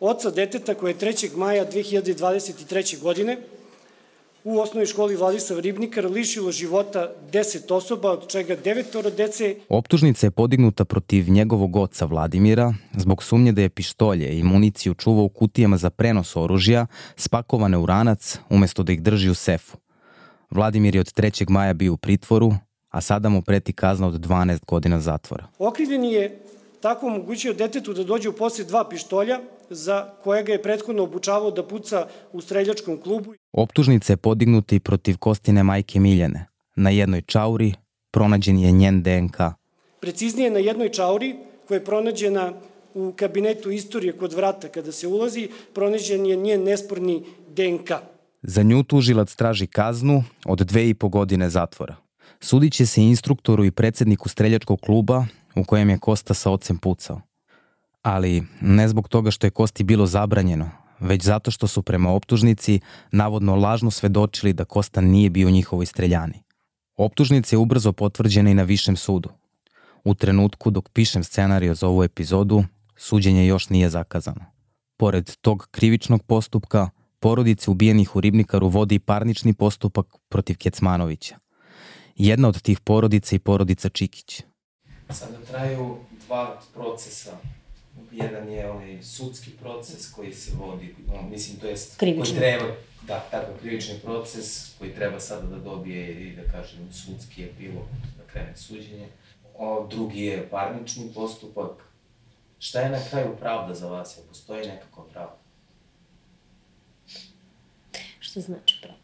[0.00, 1.36] oca deteta koje je 3.
[1.36, 3.00] maja 2023.
[3.00, 3.38] godine
[4.44, 10.30] u osnovnoj školi Vladislav Ribnikar lišilo života 10 osoba, od čega devetoro dece Optužnica je
[10.30, 15.76] podignuta protiv njegovog oca Vladimira zbog sumnje da je pištolje i municiju čuvao u kutijama
[15.76, 19.76] za prenos oružja spakovane u ranac umesto da ih drži u sefu.
[20.50, 21.50] Vladimir je od 3.
[21.50, 22.52] maja bio u pritvoru,
[22.90, 25.46] a sada mu preti kazna od 12 godina zatvora.
[25.58, 26.42] Okrivljeni je
[26.82, 29.40] tako omogućio detetu da dođe u posjed dva pištolja,
[29.70, 33.34] za koje ga je prethodno obučavao da puca u streljačkom klubu.
[33.52, 36.46] Optužnica je podignuta i protiv Kostine majke Miljane.
[36.76, 37.74] Na jednoj čauri
[38.10, 39.36] pronađen je njen DNK.
[40.00, 41.36] Preciznije na jednoj čauri
[41.68, 42.52] koja je pronađena
[42.94, 47.90] u kabinetu istorije kod vrata kada se ulazi, pronađen je njen nesporni DNK.
[48.42, 51.96] Za nju tužilac traži kaznu od dve i po godine zatvora.
[52.40, 57.20] Sudit će se instruktoru i predsedniku streljačkog kluba u kojem je Kosta sa ocem pucao.
[58.02, 62.80] Ali ne zbog toga što je Kosti bilo zabranjeno, već zato što su prema optužnici
[63.12, 66.42] navodno lažno svedočili da Kosta nije bio njihovoj streljani.
[66.96, 69.28] Optužnica je ubrzo potvrđena i na višem sudu.
[70.04, 72.64] U trenutku dok pišem scenariju za ovu epizodu,
[72.96, 74.44] suđenje još nije zakazano.
[74.96, 81.36] Pored tog krivičnog postupka, porodice ubijenih u Ribnikaru vodi parnični postupak protiv Kecmanovića.
[82.16, 84.42] Jedna od tih porodica i porodica Čikić.
[85.14, 85.96] Sada traju
[86.26, 87.36] dva procesa.
[88.12, 92.22] Jedan je onaj sudski proces koji se vodi, no, mislim, to jest Krivični.
[92.22, 92.74] koji treba,
[93.06, 97.84] da, tako, krivični proces koji treba sada da dobije i da kažem sudski epilog,
[98.18, 99.08] da krene suđenje.
[99.58, 101.70] O, drugi je parnični postupak.
[102.58, 104.16] Šta je na kraju pravda za vas?
[104.16, 105.36] Jel postoji nekakva pravda?
[108.18, 109.02] Što znači pravda?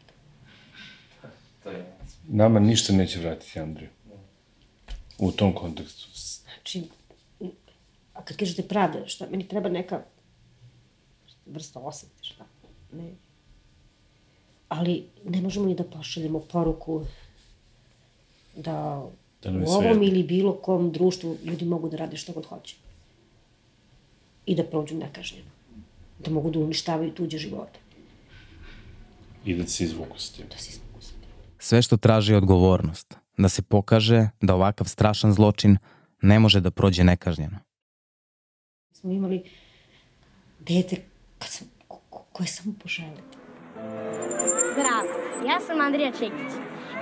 [1.63, 1.85] To je
[2.27, 3.89] Nama ništa neće vratiti Andriju.
[5.19, 6.07] U tom kontekstu.
[6.13, 6.83] Znači,
[8.13, 10.01] a kad kažete pravda, šta, meni treba neka
[11.45, 12.45] vrsta osvete, šta?
[12.91, 13.11] Ne.
[14.69, 17.01] Ali ne možemo ni da pošaljemo poruku
[18.55, 19.05] da,
[19.43, 22.75] Da u ovom ili bilo kom društvu ljudi mogu da rade šta god hoće.
[24.45, 25.49] I da prođu nekažnjeno.
[26.19, 27.79] Da mogu da uništavaju tuđe živote.
[29.45, 30.45] I da se izvuku s tim.
[30.49, 31.29] Da se izvuku s tim.
[31.59, 35.77] Sve što traži je odgovornost, da se pokaže da ovakav strašan zločin
[36.21, 37.57] ne može da prođe nekažnjeno.
[38.91, 39.43] Smo imali
[40.59, 40.95] dete
[41.37, 43.37] kad sam, ko, ko, koje samo poželite.
[44.73, 45.07] Zdravo,
[45.47, 46.51] ja sam Andrija Čekić.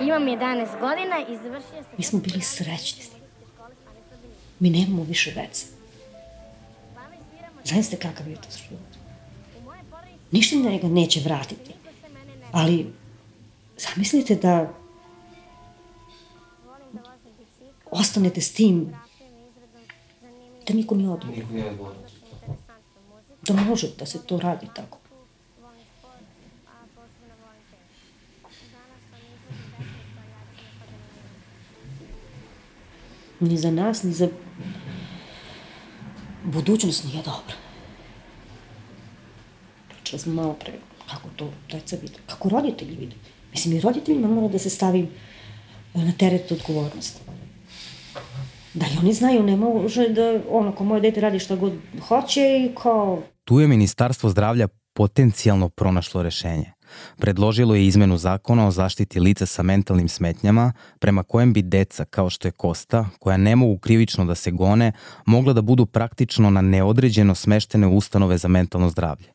[0.00, 1.94] Imam 11 godina i završio sam...
[1.98, 3.22] Mi smo bili srećni s njim.
[4.60, 5.66] Mi nemamo više dece.
[7.64, 8.88] Znaете kakav je to život?
[10.32, 11.72] Ništa njega neće vratiti.
[12.52, 12.92] Ali,
[13.76, 14.77] zamislite da
[17.90, 18.94] ostanete s tim
[20.68, 21.40] da niko nije odgovoran.
[21.40, 22.02] Niko nije odgovoran.
[23.42, 24.98] Da može da se to radi tako.
[33.40, 34.28] Ni za nas, ni za
[36.44, 37.54] budućnost nije dobra.
[39.88, 40.72] Pričali smo malo pre
[41.10, 43.16] kako to deca vide, kako roditelji vide.
[43.50, 45.08] Mislim, i roditeljima mora da se stavi
[45.94, 47.20] na teret odgovornost.
[48.78, 51.72] Da i oni znaju, ne može da, ono, ko moje dete radi šta god
[52.08, 56.72] hoće i kao, Tu je Ministarstvo zdravlja potencijalno pronašlo rešenje.
[57.16, 62.30] Predložilo je izmenu zakona o zaštiti lica sa mentalnim smetnjama, prema kojem bi deca, kao
[62.30, 64.92] što je Kosta, koja ne mogu krivično da se gone,
[65.26, 69.32] mogla da budu praktično na neodređeno smeštene ustanove za mentalno zdravlje.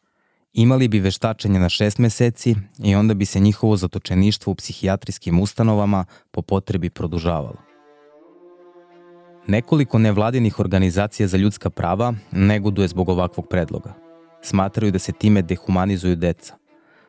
[0.53, 6.05] Imali bi veštačenje na šest meseci i onda bi se njihovo zatočeništvo u psihijatrijskim ustanovama
[6.31, 7.72] po potrebi produžavalo.
[9.47, 13.93] Nekoliko nevladinih organizacija za ljudska prava negoduje zbog ovakvog predloga.
[14.41, 16.53] Smatraju da se time dehumanizuju deca.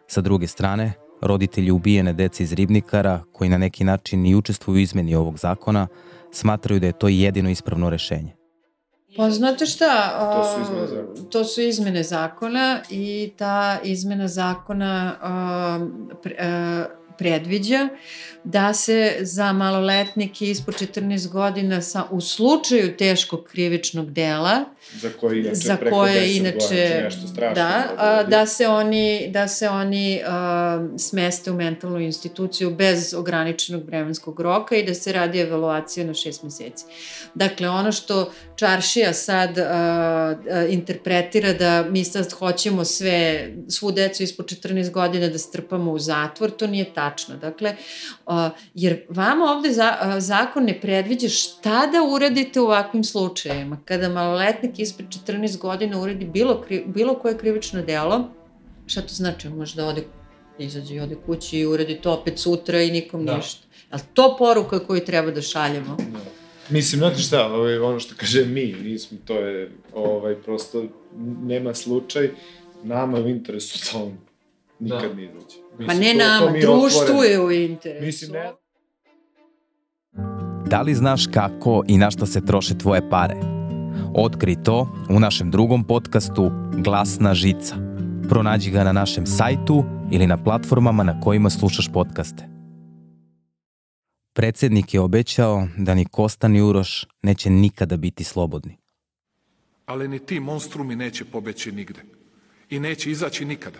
[0.06, 4.78] Sa druge strane, roditelji ubijene dece iz ribnikara, koji na neki način i učestvuju u
[4.78, 5.86] izmeni ovog zakona,
[6.32, 8.32] smatraju da je to jedino ispravno rešenje.
[9.16, 11.30] Pa znate šta, To su izmene zakona.
[11.30, 15.78] to su izmene zakona i ta izmena zakona a,
[16.22, 16.84] pre- a,
[17.18, 17.88] predviđa
[18.44, 25.40] da se za maloletnike ispod 14 godina sa, u slučaju teškog krivičnog dela Za koje
[25.40, 28.30] inače za preko koje 10 inače godina, nešto strašno da, a, biti.
[28.30, 34.76] da se oni da se oni a, smeste u mentalnu instituciju bez ograničenog vremenskog roka
[34.76, 36.84] i da se radi evaluacija na šest meseci.
[37.34, 44.22] Dakle, ono što Čaršija sad a, a, interpretira da mi sad hoćemo sve, svu decu
[44.22, 47.36] ispod 14 godina da strpamo u zatvor, to nije tačno.
[47.36, 47.76] Dakle,
[48.74, 49.70] jer vama ovde
[50.18, 53.78] zakon ne predviđa šta da uradite u ovakvim slučajevima.
[53.84, 58.28] Kada maloletnik ispred 14 godina uradi bilo, kri, bilo koje krivično delo,
[58.86, 59.48] šta to znači?
[59.48, 60.04] Može da ode,
[60.58, 63.36] izađe i ode kući i uradi to opet sutra i nikom Da.
[63.36, 63.66] ništa.
[63.90, 65.96] Je li to poruka koju treba da šaljemo?
[66.70, 70.84] Mislim, znate šta, ovaj, ono što kaže mi, nismo, to je, ovaj, prosto,
[71.42, 72.30] nema slučaj,
[72.82, 74.18] nama je u interesu da on
[74.80, 75.14] nikad Da.
[75.14, 75.86] ne izađe.
[75.86, 78.06] Pa ne nama, mi društvu je u interesu.
[78.06, 78.52] Mislim, ne,
[80.70, 83.34] Da li znaš kako i na šta se troše tvoje pare?
[84.14, 86.50] Otkri to u našem drugom podcastu
[86.84, 87.76] Glasna žica.
[88.28, 92.48] Pronađi ga na našem sajtu ili na platformama na kojima slušaš podcaste.
[94.32, 98.76] Predsednik je obećao da ni Kosta ni Uroš neće nikada biti slobodni.
[99.86, 102.00] Ali ni ti monstrumi neće pobeći nigde.
[102.70, 103.78] I neće izaći nikada.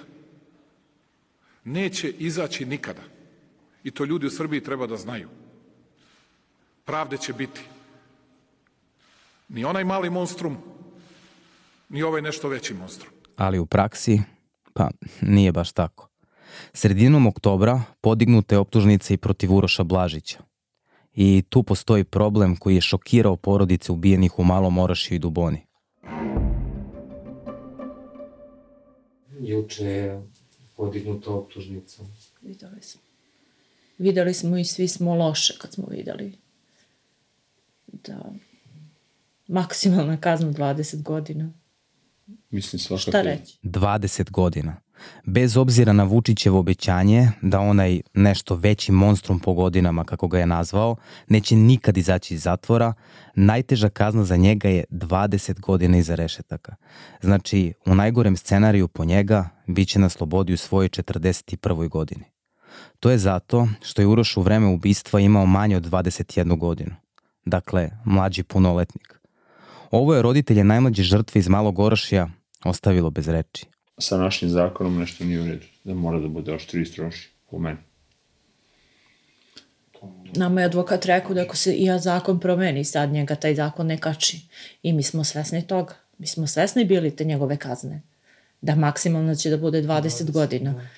[1.65, 3.03] Neće izaći nikada.
[3.85, 5.29] I to ljudi u Srbiji treba da znaju.
[6.85, 7.61] Pravde će biti.
[9.49, 10.57] Ni onaj mali monstrum,
[11.89, 13.13] ni ovaj nešto veći monstrum.
[13.37, 14.21] ali u praksi,
[14.73, 14.91] pa
[15.23, 16.09] nije baš tako.
[16.73, 20.39] Sredinom oktobra podignuta je optužnica i protiv Uroša Blažića.
[21.15, 25.67] I tu postoji problem koji je šokirao porodice ubijenih u Malom Orašiju i Duboni.
[29.41, 30.23] Juče je
[30.77, 32.03] podignuta optužnica.
[32.43, 33.01] Videli smo.
[33.99, 36.39] Videli smo i svi smo loše kad smo videli
[37.87, 38.33] da
[39.47, 41.53] maksimalna kazna 20 godina.
[42.51, 43.11] Mislim, svakako.
[43.11, 43.59] Šta reći?
[43.63, 44.84] 20 godina.
[45.25, 50.47] Bez obzira na Vučićevo obećanje da onaj nešto veći monstrum po godinama, kako ga je
[50.47, 50.97] nazvao,
[51.29, 52.93] neće nikad izaći iz zatvora,
[53.35, 56.75] najteža kazna za njega je 20 godina iza rešetaka.
[57.21, 61.89] Znači, u najgorem scenariju po njega bit će na slobodi u svojoj 41.
[61.89, 62.25] godini.
[63.01, 66.95] To je zato što je Uroš u vreme ubistva imao manje od 21 godinu.
[67.45, 69.21] Dakle, mlađi punoletnik.
[69.91, 72.29] Ovo je roditelje najmlađe žrtve iz Malog Orošija
[72.65, 73.67] ostavilo bez reči.
[73.99, 75.67] Sa našim zakonom nešto nije u redu.
[75.85, 77.79] Da mora da bude oštri i stroži, po meni.
[80.35, 83.87] Nama je advokat rekao da ako se i ja zakon promeni, sad njega taj zakon
[83.87, 84.41] ne kači.
[84.83, 85.95] I mi smo svesni toga.
[86.19, 88.03] Mi smo svesni bili te njegove kazne.
[88.61, 90.89] Da maksimalno će da bude 20 godina.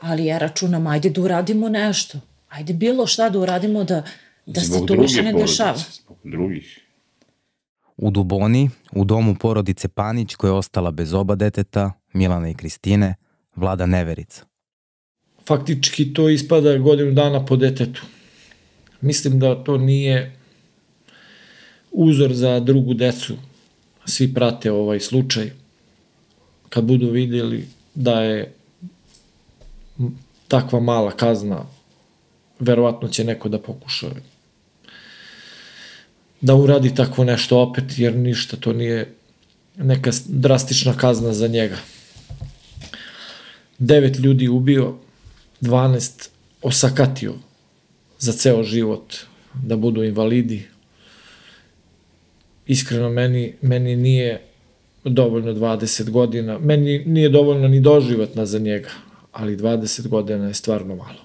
[0.00, 2.20] Ali ja računam, ajde da uradimo nešto.
[2.48, 4.02] Ajde bilo šta da uradimo da,
[4.46, 5.78] da se to više ne dešava.
[5.92, 6.80] Zbog drugih.
[7.96, 13.14] U Duboni, u domu porodice Panić koja je ostala bez oba deteta, Milana i Kristine,
[13.56, 14.44] vlada neverica.
[15.46, 18.02] faktički to ispada godinu dana po detetu.
[19.00, 20.36] Mislim da to nije
[21.92, 23.36] uzor za drugu decu.
[24.06, 25.50] Svi prate ovaj slučaj.
[26.68, 28.52] Kad budu vidjeli da je
[30.48, 31.66] takva mala kazna,
[32.60, 34.10] verovatno će neko da pokuša
[36.40, 39.14] da uradi takvo nešto opet, jer ništa to nije
[39.76, 41.76] neka drastična kazna za njega.
[43.80, 44.94] Devet ljudi ubio,
[45.60, 46.28] 12
[46.62, 47.34] osakatio
[48.18, 49.14] za ceo život,
[49.54, 50.68] da budu invalidi.
[52.66, 54.42] Iskreno, meni, meni nije
[55.04, 58.90] dovoljno 20 godina, meni nije dovoljno ni doživotna za njega,
[59.32, 61.20] ali 20 godina je stvarno malo.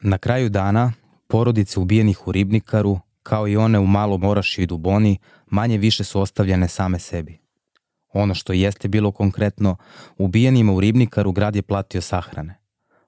[0.00, 0.92] Na kraju dana,
[1.26, 6.20] porodice ubijenih u Ribnikaru, kao i one u Malom Orašiju i Duboni, manje više su
[6.20, 7.38] ostavljene same sebi.
[8.12, 9.76] Ono što jeste bilo konkretno,
[10.18, 12.58] ubijenima u Ribnikaru grad je platio sahrane.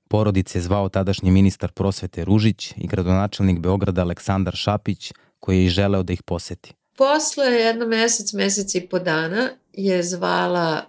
[0.08, 6.02] Porodice je zvao tadašnji ministar prosvete Ružić i gradonačelnik Beograda Aleksandar Šapić, koji je želeo
[6.02, 6.72] da ih poseti.
[6.96, 10.84] Posle jedno mesec, mesec i po dana je zvala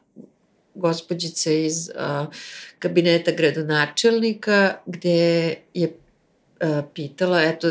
[0.76, 2.26] gospođica iz a,
[2.80, 6.01] kabineta gradonačelnika gde je
[6.94, 7.68] pitala, eto,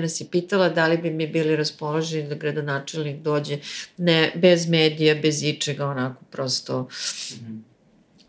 [0.00, 3.58] nas je pitala da li bi mi bili raspoloženi da gradonačelnik dođe
[3.96, 6.88] ne, bez medija, bez ičega, onako prosto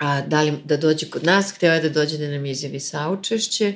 [0.02, 3.76] a, da li da dođe kod nas, hteo je da dođe da nam izjavi saučešće.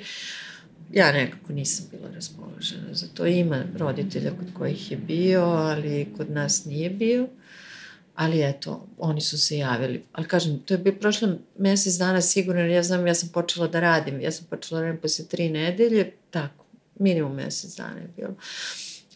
[0.94, 3.26] Ja nekako nisam bila raspoložena za to.
[3.26, 7.28] Ima roditelja kod kojih je bio, ali kod nas nije bio.
[8.16, 10.04] Ali eto, oni su se javili.
[10.14, 13.68] Ali kažem, to je bio prošlo mesec dana sigurno, jer ja znam, ja sam počela
[13.68, 14.22] da radim.
[14.22, 16.66] Ja sam počela da radim posle tri nedelje, tako,
[17.00, 18.36] minimum mesec dana je bilo.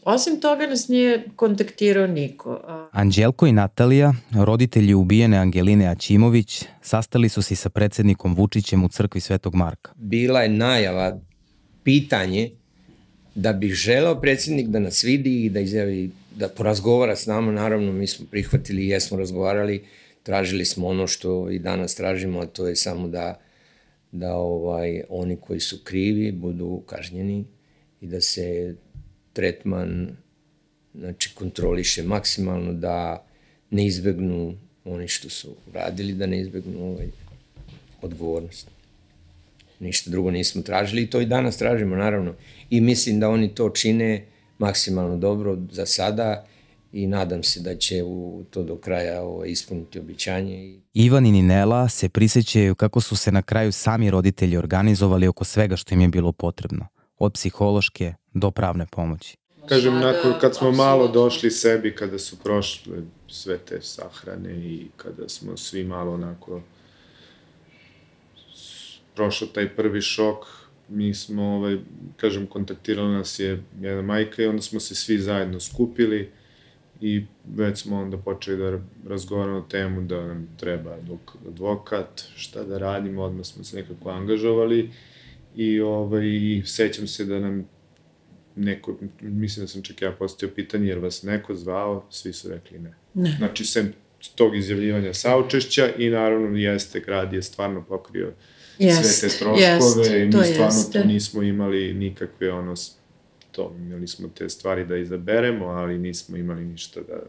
[0.04, 2.62] Osim toga nas nije kontaktirao niko.
[2.92, 9.22] Anđelko i Natalija, roditelji ubijene Angeline Aćimović, sastali su se sa predsednikom Vučićem u crkvi
[9.22, 9.92] Svetog Marka.
[9.96, 11.20] Bila je najava,
[11.84, 12.52] pitanje,
[13.36, 17.92] da bi želeo predsednik da nas vidi i da izjavi, da porazgovara s nama, naravno
[17.92, 19.86] mi smo prihvatili i jesmo razgovarali,
[20.24, 23.40] tražili smo ono što i danas tražimo, a to je samo da,
[24.12, 27.46] da ovaj, oni koji su krivi budu kažnjeni
[28.02, 28.76] i da se
[29.34, 30.10] tretman
[30.96, 33.26] znači, kontroliše maksimalno da
[33.70, 37.08] ne izbegnu oni što su radili, da ne izbegnu ovaj,
[38.02, 38.68] odgovornost.
[39.80, 42.36] Ništa drugo nismo tražili i to i danas tražimo, naravno.
[42.70, 44.26] I mislim da oni to čine
[44.60, 46.46] maksimalno dobro za sada
[46.92, 50.80] i nadam se da će u to do kraja ovo, ispuniti običanje.
[50.94, 55.76] Ivan i Ninela se prisjećaju kako su se na kraju sami roditelji organizovali oko svega
[55.76, 59.38] što im je bilo potrebno, od psihološke do pravne pomoći.
[59.70, 65.30] Kažem, nakon kad smo malo došli sebi, kada su prošle sve te sahrane i kada
[65.30, 66.62] smo svi malo onako
[69.16, 70.46] prošao taj prvi šok,
[70.90, 71.78] mi smo, ovaj,
[72.18, 76.30] kažem, kontaktirala nas je jedna majka i onda smo se svi zajedno skupili
[77.02, 77.26] i
[77.56, 80.98] već smo onda počeli da razgovaramo temu da nam treba
[81.48, 84.92] advokat, šta da radimo, odmah smo se nekako angažovali
[85.56, 87.66] i, ovaj, i sećam se da nam
[88.56, 92.80] neko, mislim da sam čak ja postavio pitanje, jer vas neko zvao, svi su rekli
[92.80, 92.94] ne.
[93.14, 93.36] Ne.
[93.38, 93.94] Znači, sem
[94.36, 98.34] tog izjavljivanja saučešća i naravno jeste, grad je stvarno pokrio
[98.80, 101.02] jest, sve te troškove jest, i mi stvarno jeste.
[101.02, 102.74] tu nismo imali nikakve ono,
[103.52, 107.20] to, imali smo te stvari da izaberemo, ali nismo imali ništa da,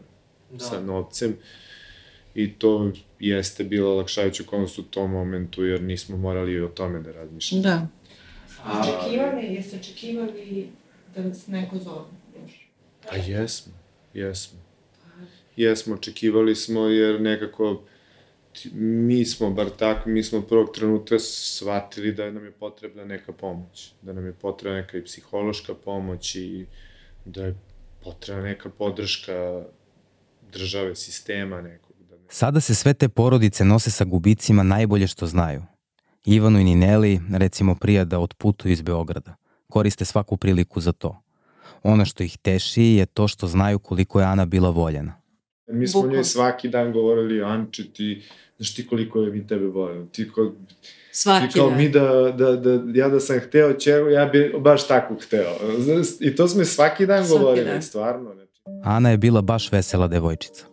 [0.51, 0.65] da.
[0.65, 1.35] sa novcem
[2.35, 7.11] i to jeste bilo lakšajuće okolnost u tom momentu jer nismo morali o tome da
[7.11, 7.63] razmišljamo.
[7.63, 7.87] Da.
[8.63, 10.67] A, očekivali, jeste očekivali
[11.15, 12.05] da nas neko zove
[12.43, 12.67] još?
[13.09, 13.73] Pa jesmo,
[14.13, 14.59] jesmo.
[15.55, 17.81] Jesmo, očekivali smo jer nekako
[18.73, 23.93] mi smo, bar tako, mi smo prvog trenutka shvatili da nam je potrebna neka pomoć,
[24.01, 26.65] da nam je potrebna neka i psihološka pomoć i
[27.25, 27.55] da je
[28.03, 29.63] potrebna neka podrška
[30.51, 31.95] države, sistema nekog.
[32.09, 32.21] Da ne...
[32.29, 35.63] Sada se sve te porodice nose sa gubicima najbolje što znaju.
[36.25, 39.35] Ivanu i Nineli, recimo, prija da otputuju iz Beograda.
[39.69, 41.21] Koriste svaku priliku za to.
[41.83, 45.20] Ono što ih teši je to što znaju koliko je Ana bila voljena.
[45.71, 48.23] Mi smo njoj svaki dan govorili, Anče, ti,
[48.57, 50.09] znaš ti koliko je mi tebe volim.
[50.11, 50.51] Ti, ko,
[51.11, 51.77] svaki ti kao dan.
[51.77, 55.55] mi da, da, da, ja da sam hteo čegu, ja bi baš tako hteo.
[56.19, 57.81] I to smo svaki dan svaki govorili, dan.
[57.81, 58.33] stvarno.
[58.33, 58.51] Znači.
[58.83, 60.65] Ana je bila baš vesela devojčica.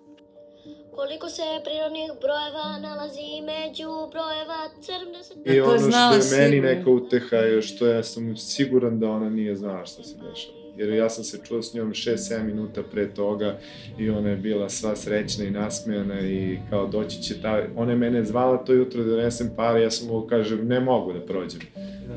[0.94, 5.34] Koliko se prirodnih brojeva nalazi među brojeva crne se...
[5.44, 9.56] I ono što je meni neka uteha je što ja sam siguran da ona nije
[9.56, 13.58] znala šta se dešava jer ja sam se čuo s njom 6-7 minuta pre toga
[13.98, 17.98] i ona je bila sva srećna i nasmejana i kao doći će ta, ona je
[17.98, 21.60] mene zvala to jutro da donesem pare, ja sam mogu kažem ne mogu da prođem,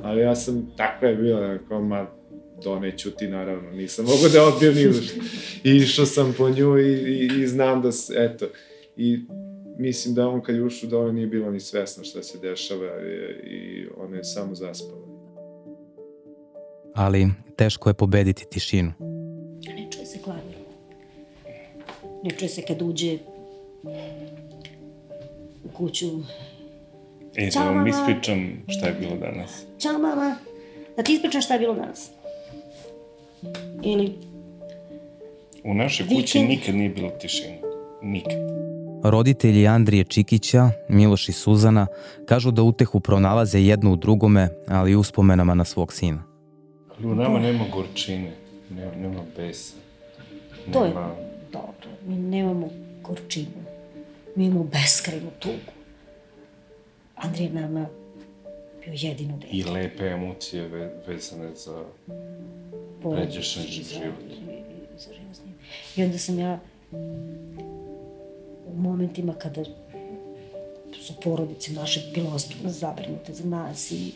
[0.04, 2.08] ali ja sam, takva je bila, kao ma
[2.64, 5.20] doneću ti naravno, nisam mogu da odbijem ni što.
[5.64, 8.46] I išao sam po nju i, i, i znam da, eto,
[8.98, 9.20] i
[9.78, 12.86] mislim da on kad je ušao da ona nije bila ni svesna šta se dešava
[12.86, 15.11] i, i ona je samo zaspala
[16.96, 18.92] ali teško je pobediti tišinu.
[19.78, 20.56] Ne čuje se klavir.
[22.24, 23.18] Ne čuje se kad uđe
[25.64, 26.08] u kuću.
[27.36, 29.64] E, da vam ispričam šta je bilo danas.
[29.80, 30.36] Ćao mama.
[30.98, 32.10] Da ti ispričam šta je bilo danas.
[33.84, 34.14] Ili...
[35.64, 37.56] U našoj kući nikad nije bilo tišina.
[38.02, 38.34] Nikad.
[39.04, 41.88] Roditelji Andrije Čikića, Miloš i Suzana,
[42.26, 46.31] kažu da utehu pronalaze jedno u drugome, ali i uspomenama na svog sina.
[47.02, 48.32] Ali u nama nema gorčine,
[48.70, 49.76] nema, nema besa.
[50.68, 50.74] Nema...
[50.74, 50.94] To je
[51.52, 51.90] dobro.
[52.08, 52.70] Mi nemamo
[53.04, 53.64] gorčinu.
[54.36, 55.72] Mi imamo beskrajnu tugu.
[57.16, 57.86] Andrija nama
[58.86, 59.48] bio jedino dete.
[59.52, 61.84] I lepe emocije ve, vezane za
[63.02, 64.16] pređešan život.
[64.98, 65.44] Za, za
[65.96, 66.60] I onda sam ja
[68.68, 69.64] u momentima kada
[71.02, 74.12] su porodice naše bile ozbiljno zabrinute za nas i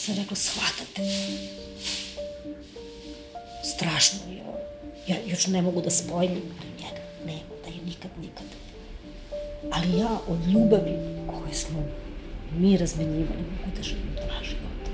[0.00, 1.02] sam rekla, shvatate.
[3.74, 4.42] Strašno je.
[5.08, 6.42] Ja još ne mogu da spojim
[6.78, 7.02] njega.
[7.26, 8.44] Nema, da je nikad, nikad.
[9.72, 10.96] Ali ja od ljubavi
[11.26, 11.84] koje smo
[12.58, 14.90] mi razmenjivali mogu da živim do naš života.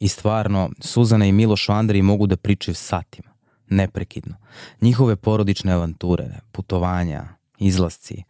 [0.00, 3.30] I stvarno, Suzana i Miloš Andrej mogu da pričaju satima,
[3.68, 4.36] neprekidno.
[4.80, 8.22] Njihove porodične avanture, putovanja, izlasci,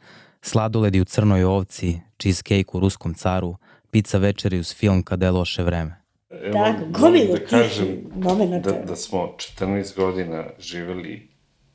[0.43, 3.57] sladoledi u crnoj ovci, cheesecake u ruskom caru,
[3.91, 6.03] pizza večeri uz film kada je loše vreme.
[6.31, 8.73] Evo, Tako, gomilu da kažem momenata.
[8.73, 9.19] da, da smo
[9.59, 11.29] 14 godina živeli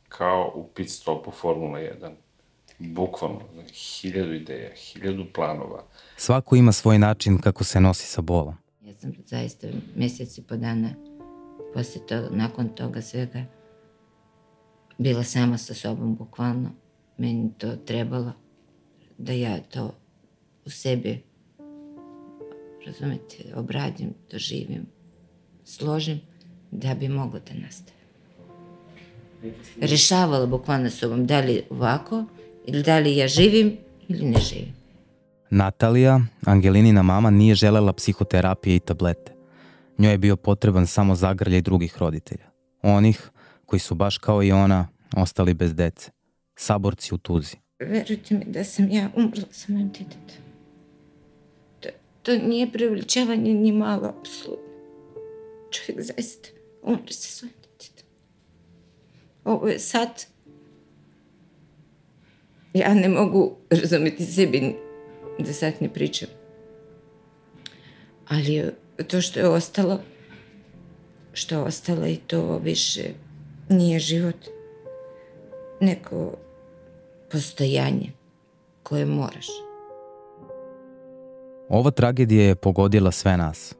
[0.07, 2.11] kao u pit stopu Formula 1.
[2.79, 3.41] Bukvalno,
[3.73, 5.83] hiljadu ideja, hiljadu planova.
[6.17, 8.55] Svako ima svoj način kako se nosi sa bolom.
[8.81, 10.89] Ja sam zaista mjesec i po dana
[11.73, 13.43] posle toga, nakon toga svega
[14.97, 16.69] bila sama sa sobom bukvalno.
[17.19, 18.31] Meni to trebalo
[19.17, 19.95] da ja to
[20.65, 21.23] u sebi
[22.85, 24.85] razumete, obradim, doživim,
[25.65, 26.21] složim
[26.71, 27.99] da bi moglo da nastavi.
[29.81, 32.25] Rešavala bukvalno sobom da li ovako
[32.65, 34.73] ili da li ja živim ili ne živim.
[35.49, 39.33] Natalija, Angelinina mama, nije želela psihoterapije i tablete.
[39.97, 42.49] Njoj je bio potreban samo zagrljaj drugih roditelja.
[42.81, 43.29] Onih
[43.65, 46.11] koji su baš kao i ona ostali bez dece.
[46.59, 47.55] Saborci u tuzi.
[47.79, 50.43] Verujte mi da sam ja umrla sa mojim djetetom.
[51.79, 51.89] To,
[52.21, 54.65] to nije preveličavanje ni malo, apsolutno.
[55.71, 56.49] Čovjek zaista
[56.81, 58.09] umre sa svojim djetetom.
[59.43, 60.25] Ovo je sad...
[62.73, 64.75] Ja ne mogu razumjeti sebi
[65.39, 66.29] da sad ne pričam.
[68.27, 68.71] Ali
[69.07, 70.01] to što je ostalo,
[71.33, 73.03] što je ostalo i to više
[73.69, 74.45] nije život.
[75.81, 76.35] Neko
[77.31, 78.11] postojanje
[78.83, 79.47] koje moraš.
[81.69, 83.75] Ova tragedija je pogodila sve nas.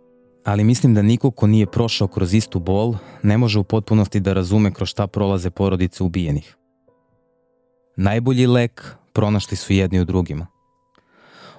[0.46, 4.34] Ali mislim da niko ko nije prošao kroz istu bol ne može u potpunosti da
[4.34, 6.56] razume kroz šta prolaze porodice ubijenih.
[7.96, 10.48] Najbolji lek pronašli su jedni u drugima.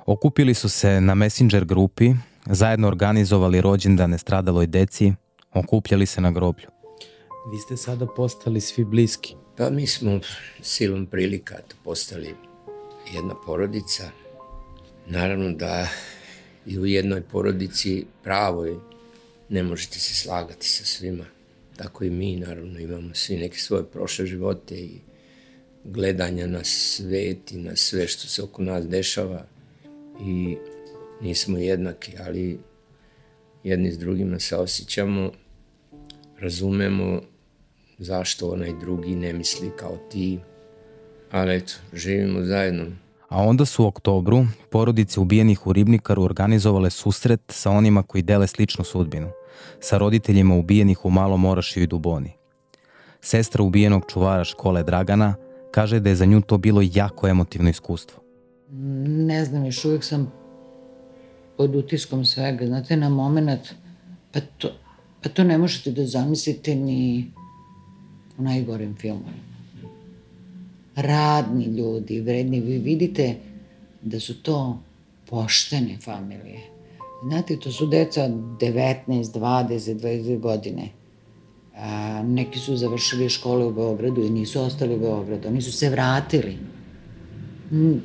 [0.07, 2.15] Okupili su se na Messenger grupi,
[2.47, 5.13] zajedno organizovali rođendane stradaloj deci,
[5.55, 6.67] okupljali se na groblju.
[7.53, 9.35] Vi ste sada postali svi bliski.
[9.61, 10.21] Pa mi smo
[10.63, 12.35] silom prilika postali
[13.15, 14.11] jedna porodica.
[15.07, 15.89] Naravno da
[16.67, 18.77] i u jednoj porodici pravoj
[19.49, 21.25] ne možete se slagati sa svima.
[21.77, 24.99] Tako i mi, naravno, imamo svi neke svoje prošle živote i
[25.85, 29.47] gledanja na svet i na sve što se oko nas dešava
[30.27, 30.57] i
[31.21, 32.59] nismo jednaki, ali
[33.65, 35.33] jedni s drugima se osjećamo,
[36.39, 37.30] razumemo
[38.01, 40.41] zašto onaj drugi ne misli kao ti,
[41.31, 42.87] ali eto, živimo zajedno.
[43.29, 48.47] A onda su u oktobru porodice ubijenih u Ribnikaru organizovale susret sa onima koji dele
[48.47, 49.31] sličnu sudbinu,
[49.81, 52.33] sa roditeljima ubijenih u Malom Orašiju i Duboni.
[53.21, 55.35] Sestra ubijenog čuvara škole Dragana
[55.71, 58.21] kaže da je za nju to bilo jako emotivno iskustvo.
[59.07, 60.33] Ne znam, još uvijek sam
[61.57, 62.67] pod utiskom svega.
[62.67, 63.61] Znate, na moment,
[64.33, 64.69] pa to,
[65.23, 67.33] pa to ne možete da zamislite ni
[68.41, 69.51] u najgorim filmovima.
[70.97, 73.35] Radni ljudi, vredni, vi vidite
[74.03, 74.83] da su to
[75.31, 76.61] poštene familije.
[77.29, 80.89] Znate, to su deca 19, 20, 22 godine.
[81.77, 85.49] A, neki su završili škole u Beogradu i nisu ostali u Beogradu.
[85.49, 86.57] Oni su se vratili.
[87.73, 88.01] Mm.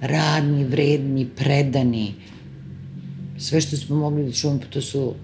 [0.00, 2.14] Radni, vredni, predani.
[3.38, 5.14] Sve što smo mogli da čujemo, to su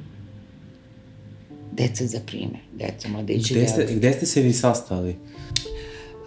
[1.81, 3.55] deca za primer, deca, mladići.
[3.55, 5.16] Gde ste, gde ste se vi sastali?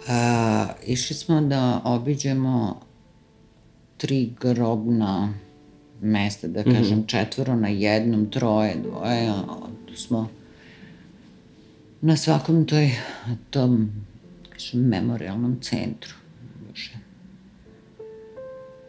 [0.08, 2.80] A, išli smo da obiđemo
[3.96, 5.34] tri grobna
[6.00, 7.06] mesta, da kažem, mm -hmm.
[7.06, 9.44] četvoro na jednom, troje, dvoje, a
[9.86, 10.28] tu smo
[12.00, 12.90] na svakom toj,
[13.50, 13.90] tom,
[14.50, 16.14] kažem, memorialnom centru.
[16.68, 16.98] Bože.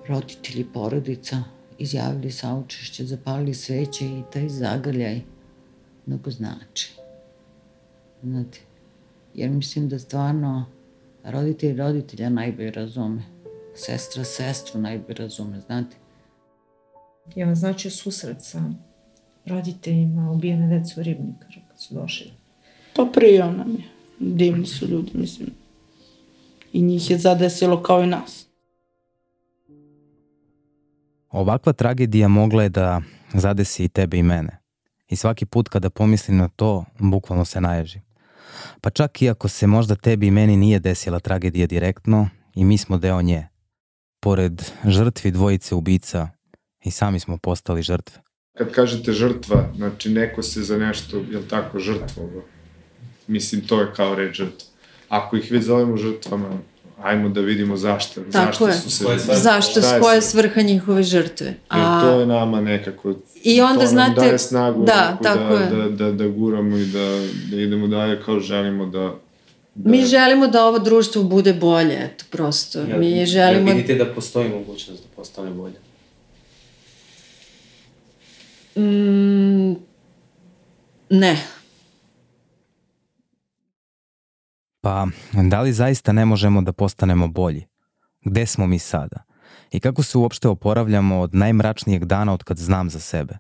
[0.08, 1.44] Roditelji, porodica,
[1.78, 5.22] izjavili saučešće, zapalili sveće i taj zagrljaj
[6.06, 6.94] mnogo znači.
[8.24, 8.60] Znate,
[9.34, 10.66] jer mislim da stvarno
[11.24, 13.24] roditelj roditelja najbolje razume.
[13.76, 15.96] Sestra sestru najbolje razume, znate.
[17.36, 18.64] Je vam znači susret sa
[19.46, 22.32] roditeljima ubijene dece u Ribnikaru kad su došli?
[22.96, 23.84] Pa prijao nam je.
[24.20, 25.50] Divni su ljudi, mislim.
[26.74, 28.48] I njih je zadesilo kao i nas.
[31.32, 33.02] Ovakva tragedija mogla je da
[33.34, 34.65] zadesi i tebe i mene.
[35.10, 38.02] I svaki put kada pomislim na to, bukvalno se naježim.
[38.82, 42.78] Pa čak i ako se možda tebi i meni nije desila tragedija direktno, i mi
[42.78, 43.48] smo deo nje.
[44.20, 46.30] Pored žrtvi dvojice ubica,
[46.86, 48.22] i sami smo postali žrtve.
[48.58, 52.44] Kad kažete žrtva, znači neko se za nešto, jel tako, žrtvovo.
[53.28, 54.68] Mislim, to je kao reč žrtva.
[55.10, 56.58] Ako ih već zovemo žrtvama,
[57.02, 58.22] ajmo da vidimo zašto.
[58.22, 58.74] Tako zašto je.
[58.74, 59.06] su se...
[59.34, 60.30] Zašto, šta je koja je sve?
[60.30, 61.48] svrha njihove žrtve.
[61.48, 63.14] Jer to je nama nekako...
[63.44, 65.70] I onda to nam znate- daje snagu da, neku tako da, je.
[65.70, 67.20] da, da, da guramo i da,
[67.52, 69.16] da idemo dalje kao želimo da...
[69.76, 72.80] da Mi želimo da ovo društvo bude bolje, eto, prosto.
[72.98, 73.68] Mi želimo...
[73.68, 75.76] Jel vidite da postoji mogućnost da postane bolje?
[78.78, 79.76] Mm,
[81.10, 81.38] ne.
[84.86, 85.08] Pa,
[85.50, 87.66] da li zaista ne možemo da postanemo bolji?
[88.26, 89.24] Gde smo mi sada?
[89.72, 93.38] I kako se uopšte oporavljamo od najmračnijeg dana od kad znam za sebe?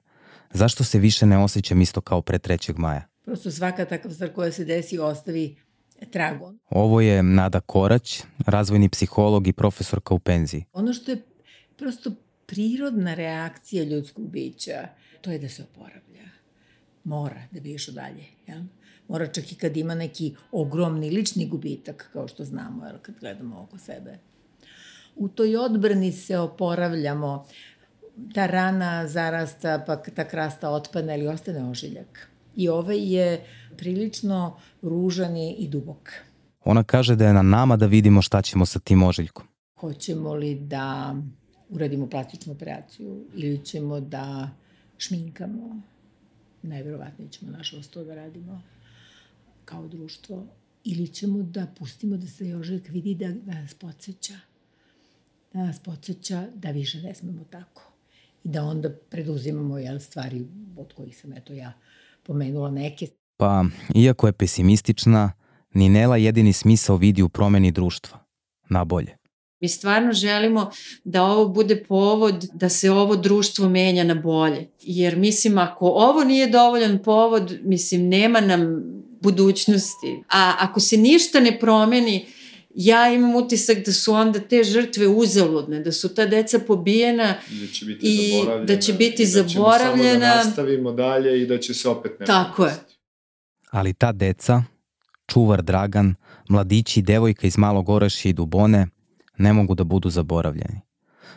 [0.54, 2.78] Zašto se više ne osjećam isto kao pre 3.
[2.78, 3.08] maja?
[3.26, 5.56] Prosto svaka takva stvar koja se desi ostavi
[6.12, 6.60] tragon.
[6.70, 10.66] Ovo je Nada Korać, razvojni psiholog i profesorka u penziji.
[10.74, 11.24] Ono što je
[11.78, 12.12] prosto
[12.46, 14.88] prirodna reakcija ljudskog bića,
[15.22, 16.26] to je da se oporavlja.
[17.04, 18.26] Mora da bi išao dalje.
[18.48, 18.62] Jel?
[19.08, 23.62] Mora čak i kad ima neki ogromni lični gubitak, kao što znamo, jel, kad gledamo
[23.62, 24.18] oko sebe.
[25.16, 27.45] U toj odbrani se oporavljamo.
[28.34, 32.30] Ta rana zarasta, pa ta krasta otpadne ili ostane ožiljak.
[32.56, 33.45] I ovaj je
[33.78, 36.12] prilično ružan i i dubok.
[36.64, 39.47] Ona kaže da je na nama da vidimo šta ćemo sa tim ožiljkom.
[39.80, 41.16] Hoćemo li da
[41.70, 44.49] uradimo plastičnu operaciju ili ćemo da
[44.97, 45.82] šminkamo.
[46.62, 48.62] Najverovatnije ćemo nažalost to da radimo
[49.66, 50.47] kao društvo.
[50.84, 54.34] Ili ćemo da pustimo da se ožiljak vidi da, da nas podsjeća.
[55.53, 57.91] Da nas podsjeća da više ne smemo tako.
[58.43, 60.45] I da onda preduzimamo jel, stvari
[60.78, 61.74] od kojih sam eto ja
[62.24, 63.07] pomenula neke.
[63.38, 65.32] Pa, iako je pesimistična,
[65.74, 68.20] ni Nela jedini smisao vidi u promeni društva.
[68.70, 69.18] Na bolje.
[69.59, 70.72] Mi stvarno želimo
[71.03, 74.68] da ovo bude povod da se ovo društvo menja na bolje.
[74.82, 78.84] Jer mislim, ako ovo nije dovoljan povod, mislim, nema nam
[79.26, 80.23] budućnosti.
[80.30, 82.26] A ako se ništa ne promeni,
[82.76, 87.67] ja imam utisak da su onda te žrtve uzaludne, da su ta deca pobijena da
[87.73, 88.65] će biti i zaboravljena.
[88.65, 90.19] da će biti i da ćemo samo zaboravljena.
[90.19, 92.73] da nastavimo dalje i da će se opet nešto Tako je.
[93.71, 94.63] Ali ta deca,
[95.28, 96.15] čuvar Dragan,
[96.49, 98.88] mladići i devojka iz Malog Orašja i Dubone,
[99.38, 100.82] ne mogu da budu zaboravljeni.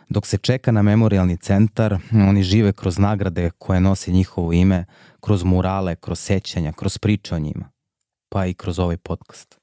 [0.08, 4.84] Dok se čeka na memorialni centar, oni žive kroz nagrade koje nose njihovo ime,
[5.20, 7.70] kroz murale, kroz sećanja, kroz priče o njima,
[8.28, 9.58] pa i kroz ovaj podcast.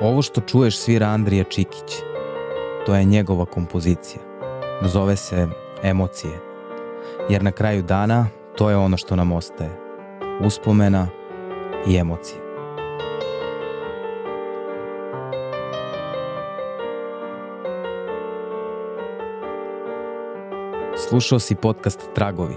[0.00, 1.92] Ovo što čuješ svira Andrija Čikić.
[2.86, 4.22] To je njegova kompozicija.
[4.82, 5.48] Zove se
[5.82, 6.32] Emocije.
[7.28, 9.80] Jer na kraju dana to je ono što nam ostaje.
[10.40, 11.08] Uspomena
[11.86, 12.45] i emocije.
[21.08, 22.54] Slušao si podcast Tragovi.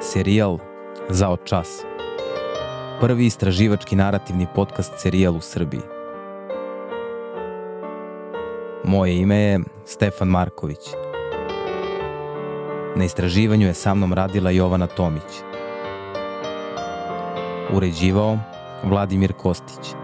[0.00, 0.58] Serijal
[1.08, 1.82] za od čas.
[3.00, 5.80] Prvi istraživački narativni podcast serijal u Srbiji.
[8.84, 10.78] Moje ime je Stefan Marković.
[12.96, 15.42] Na istraživanju je sa mnom radila Jovana Tomić.
[17.72, 18.38] Uređivao
[18.84, 19.94] Vladimir Kostić.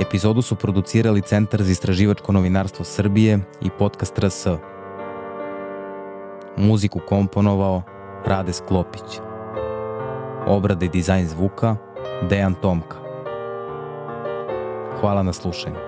[0.00, 4.46] Epizodu su producirali Centar za istraživačko novinarstvo Srbije i podcast RS.
[6.58, 7.82] Muziku komponovao
[8.26, 9.20] Rade Sklopić.
[10.46, 11.76] Obrada i dizajn zvuka
[12.30, 12.96] Dejan Tomka.
[15.00, 15.87] Hvala na slušanju.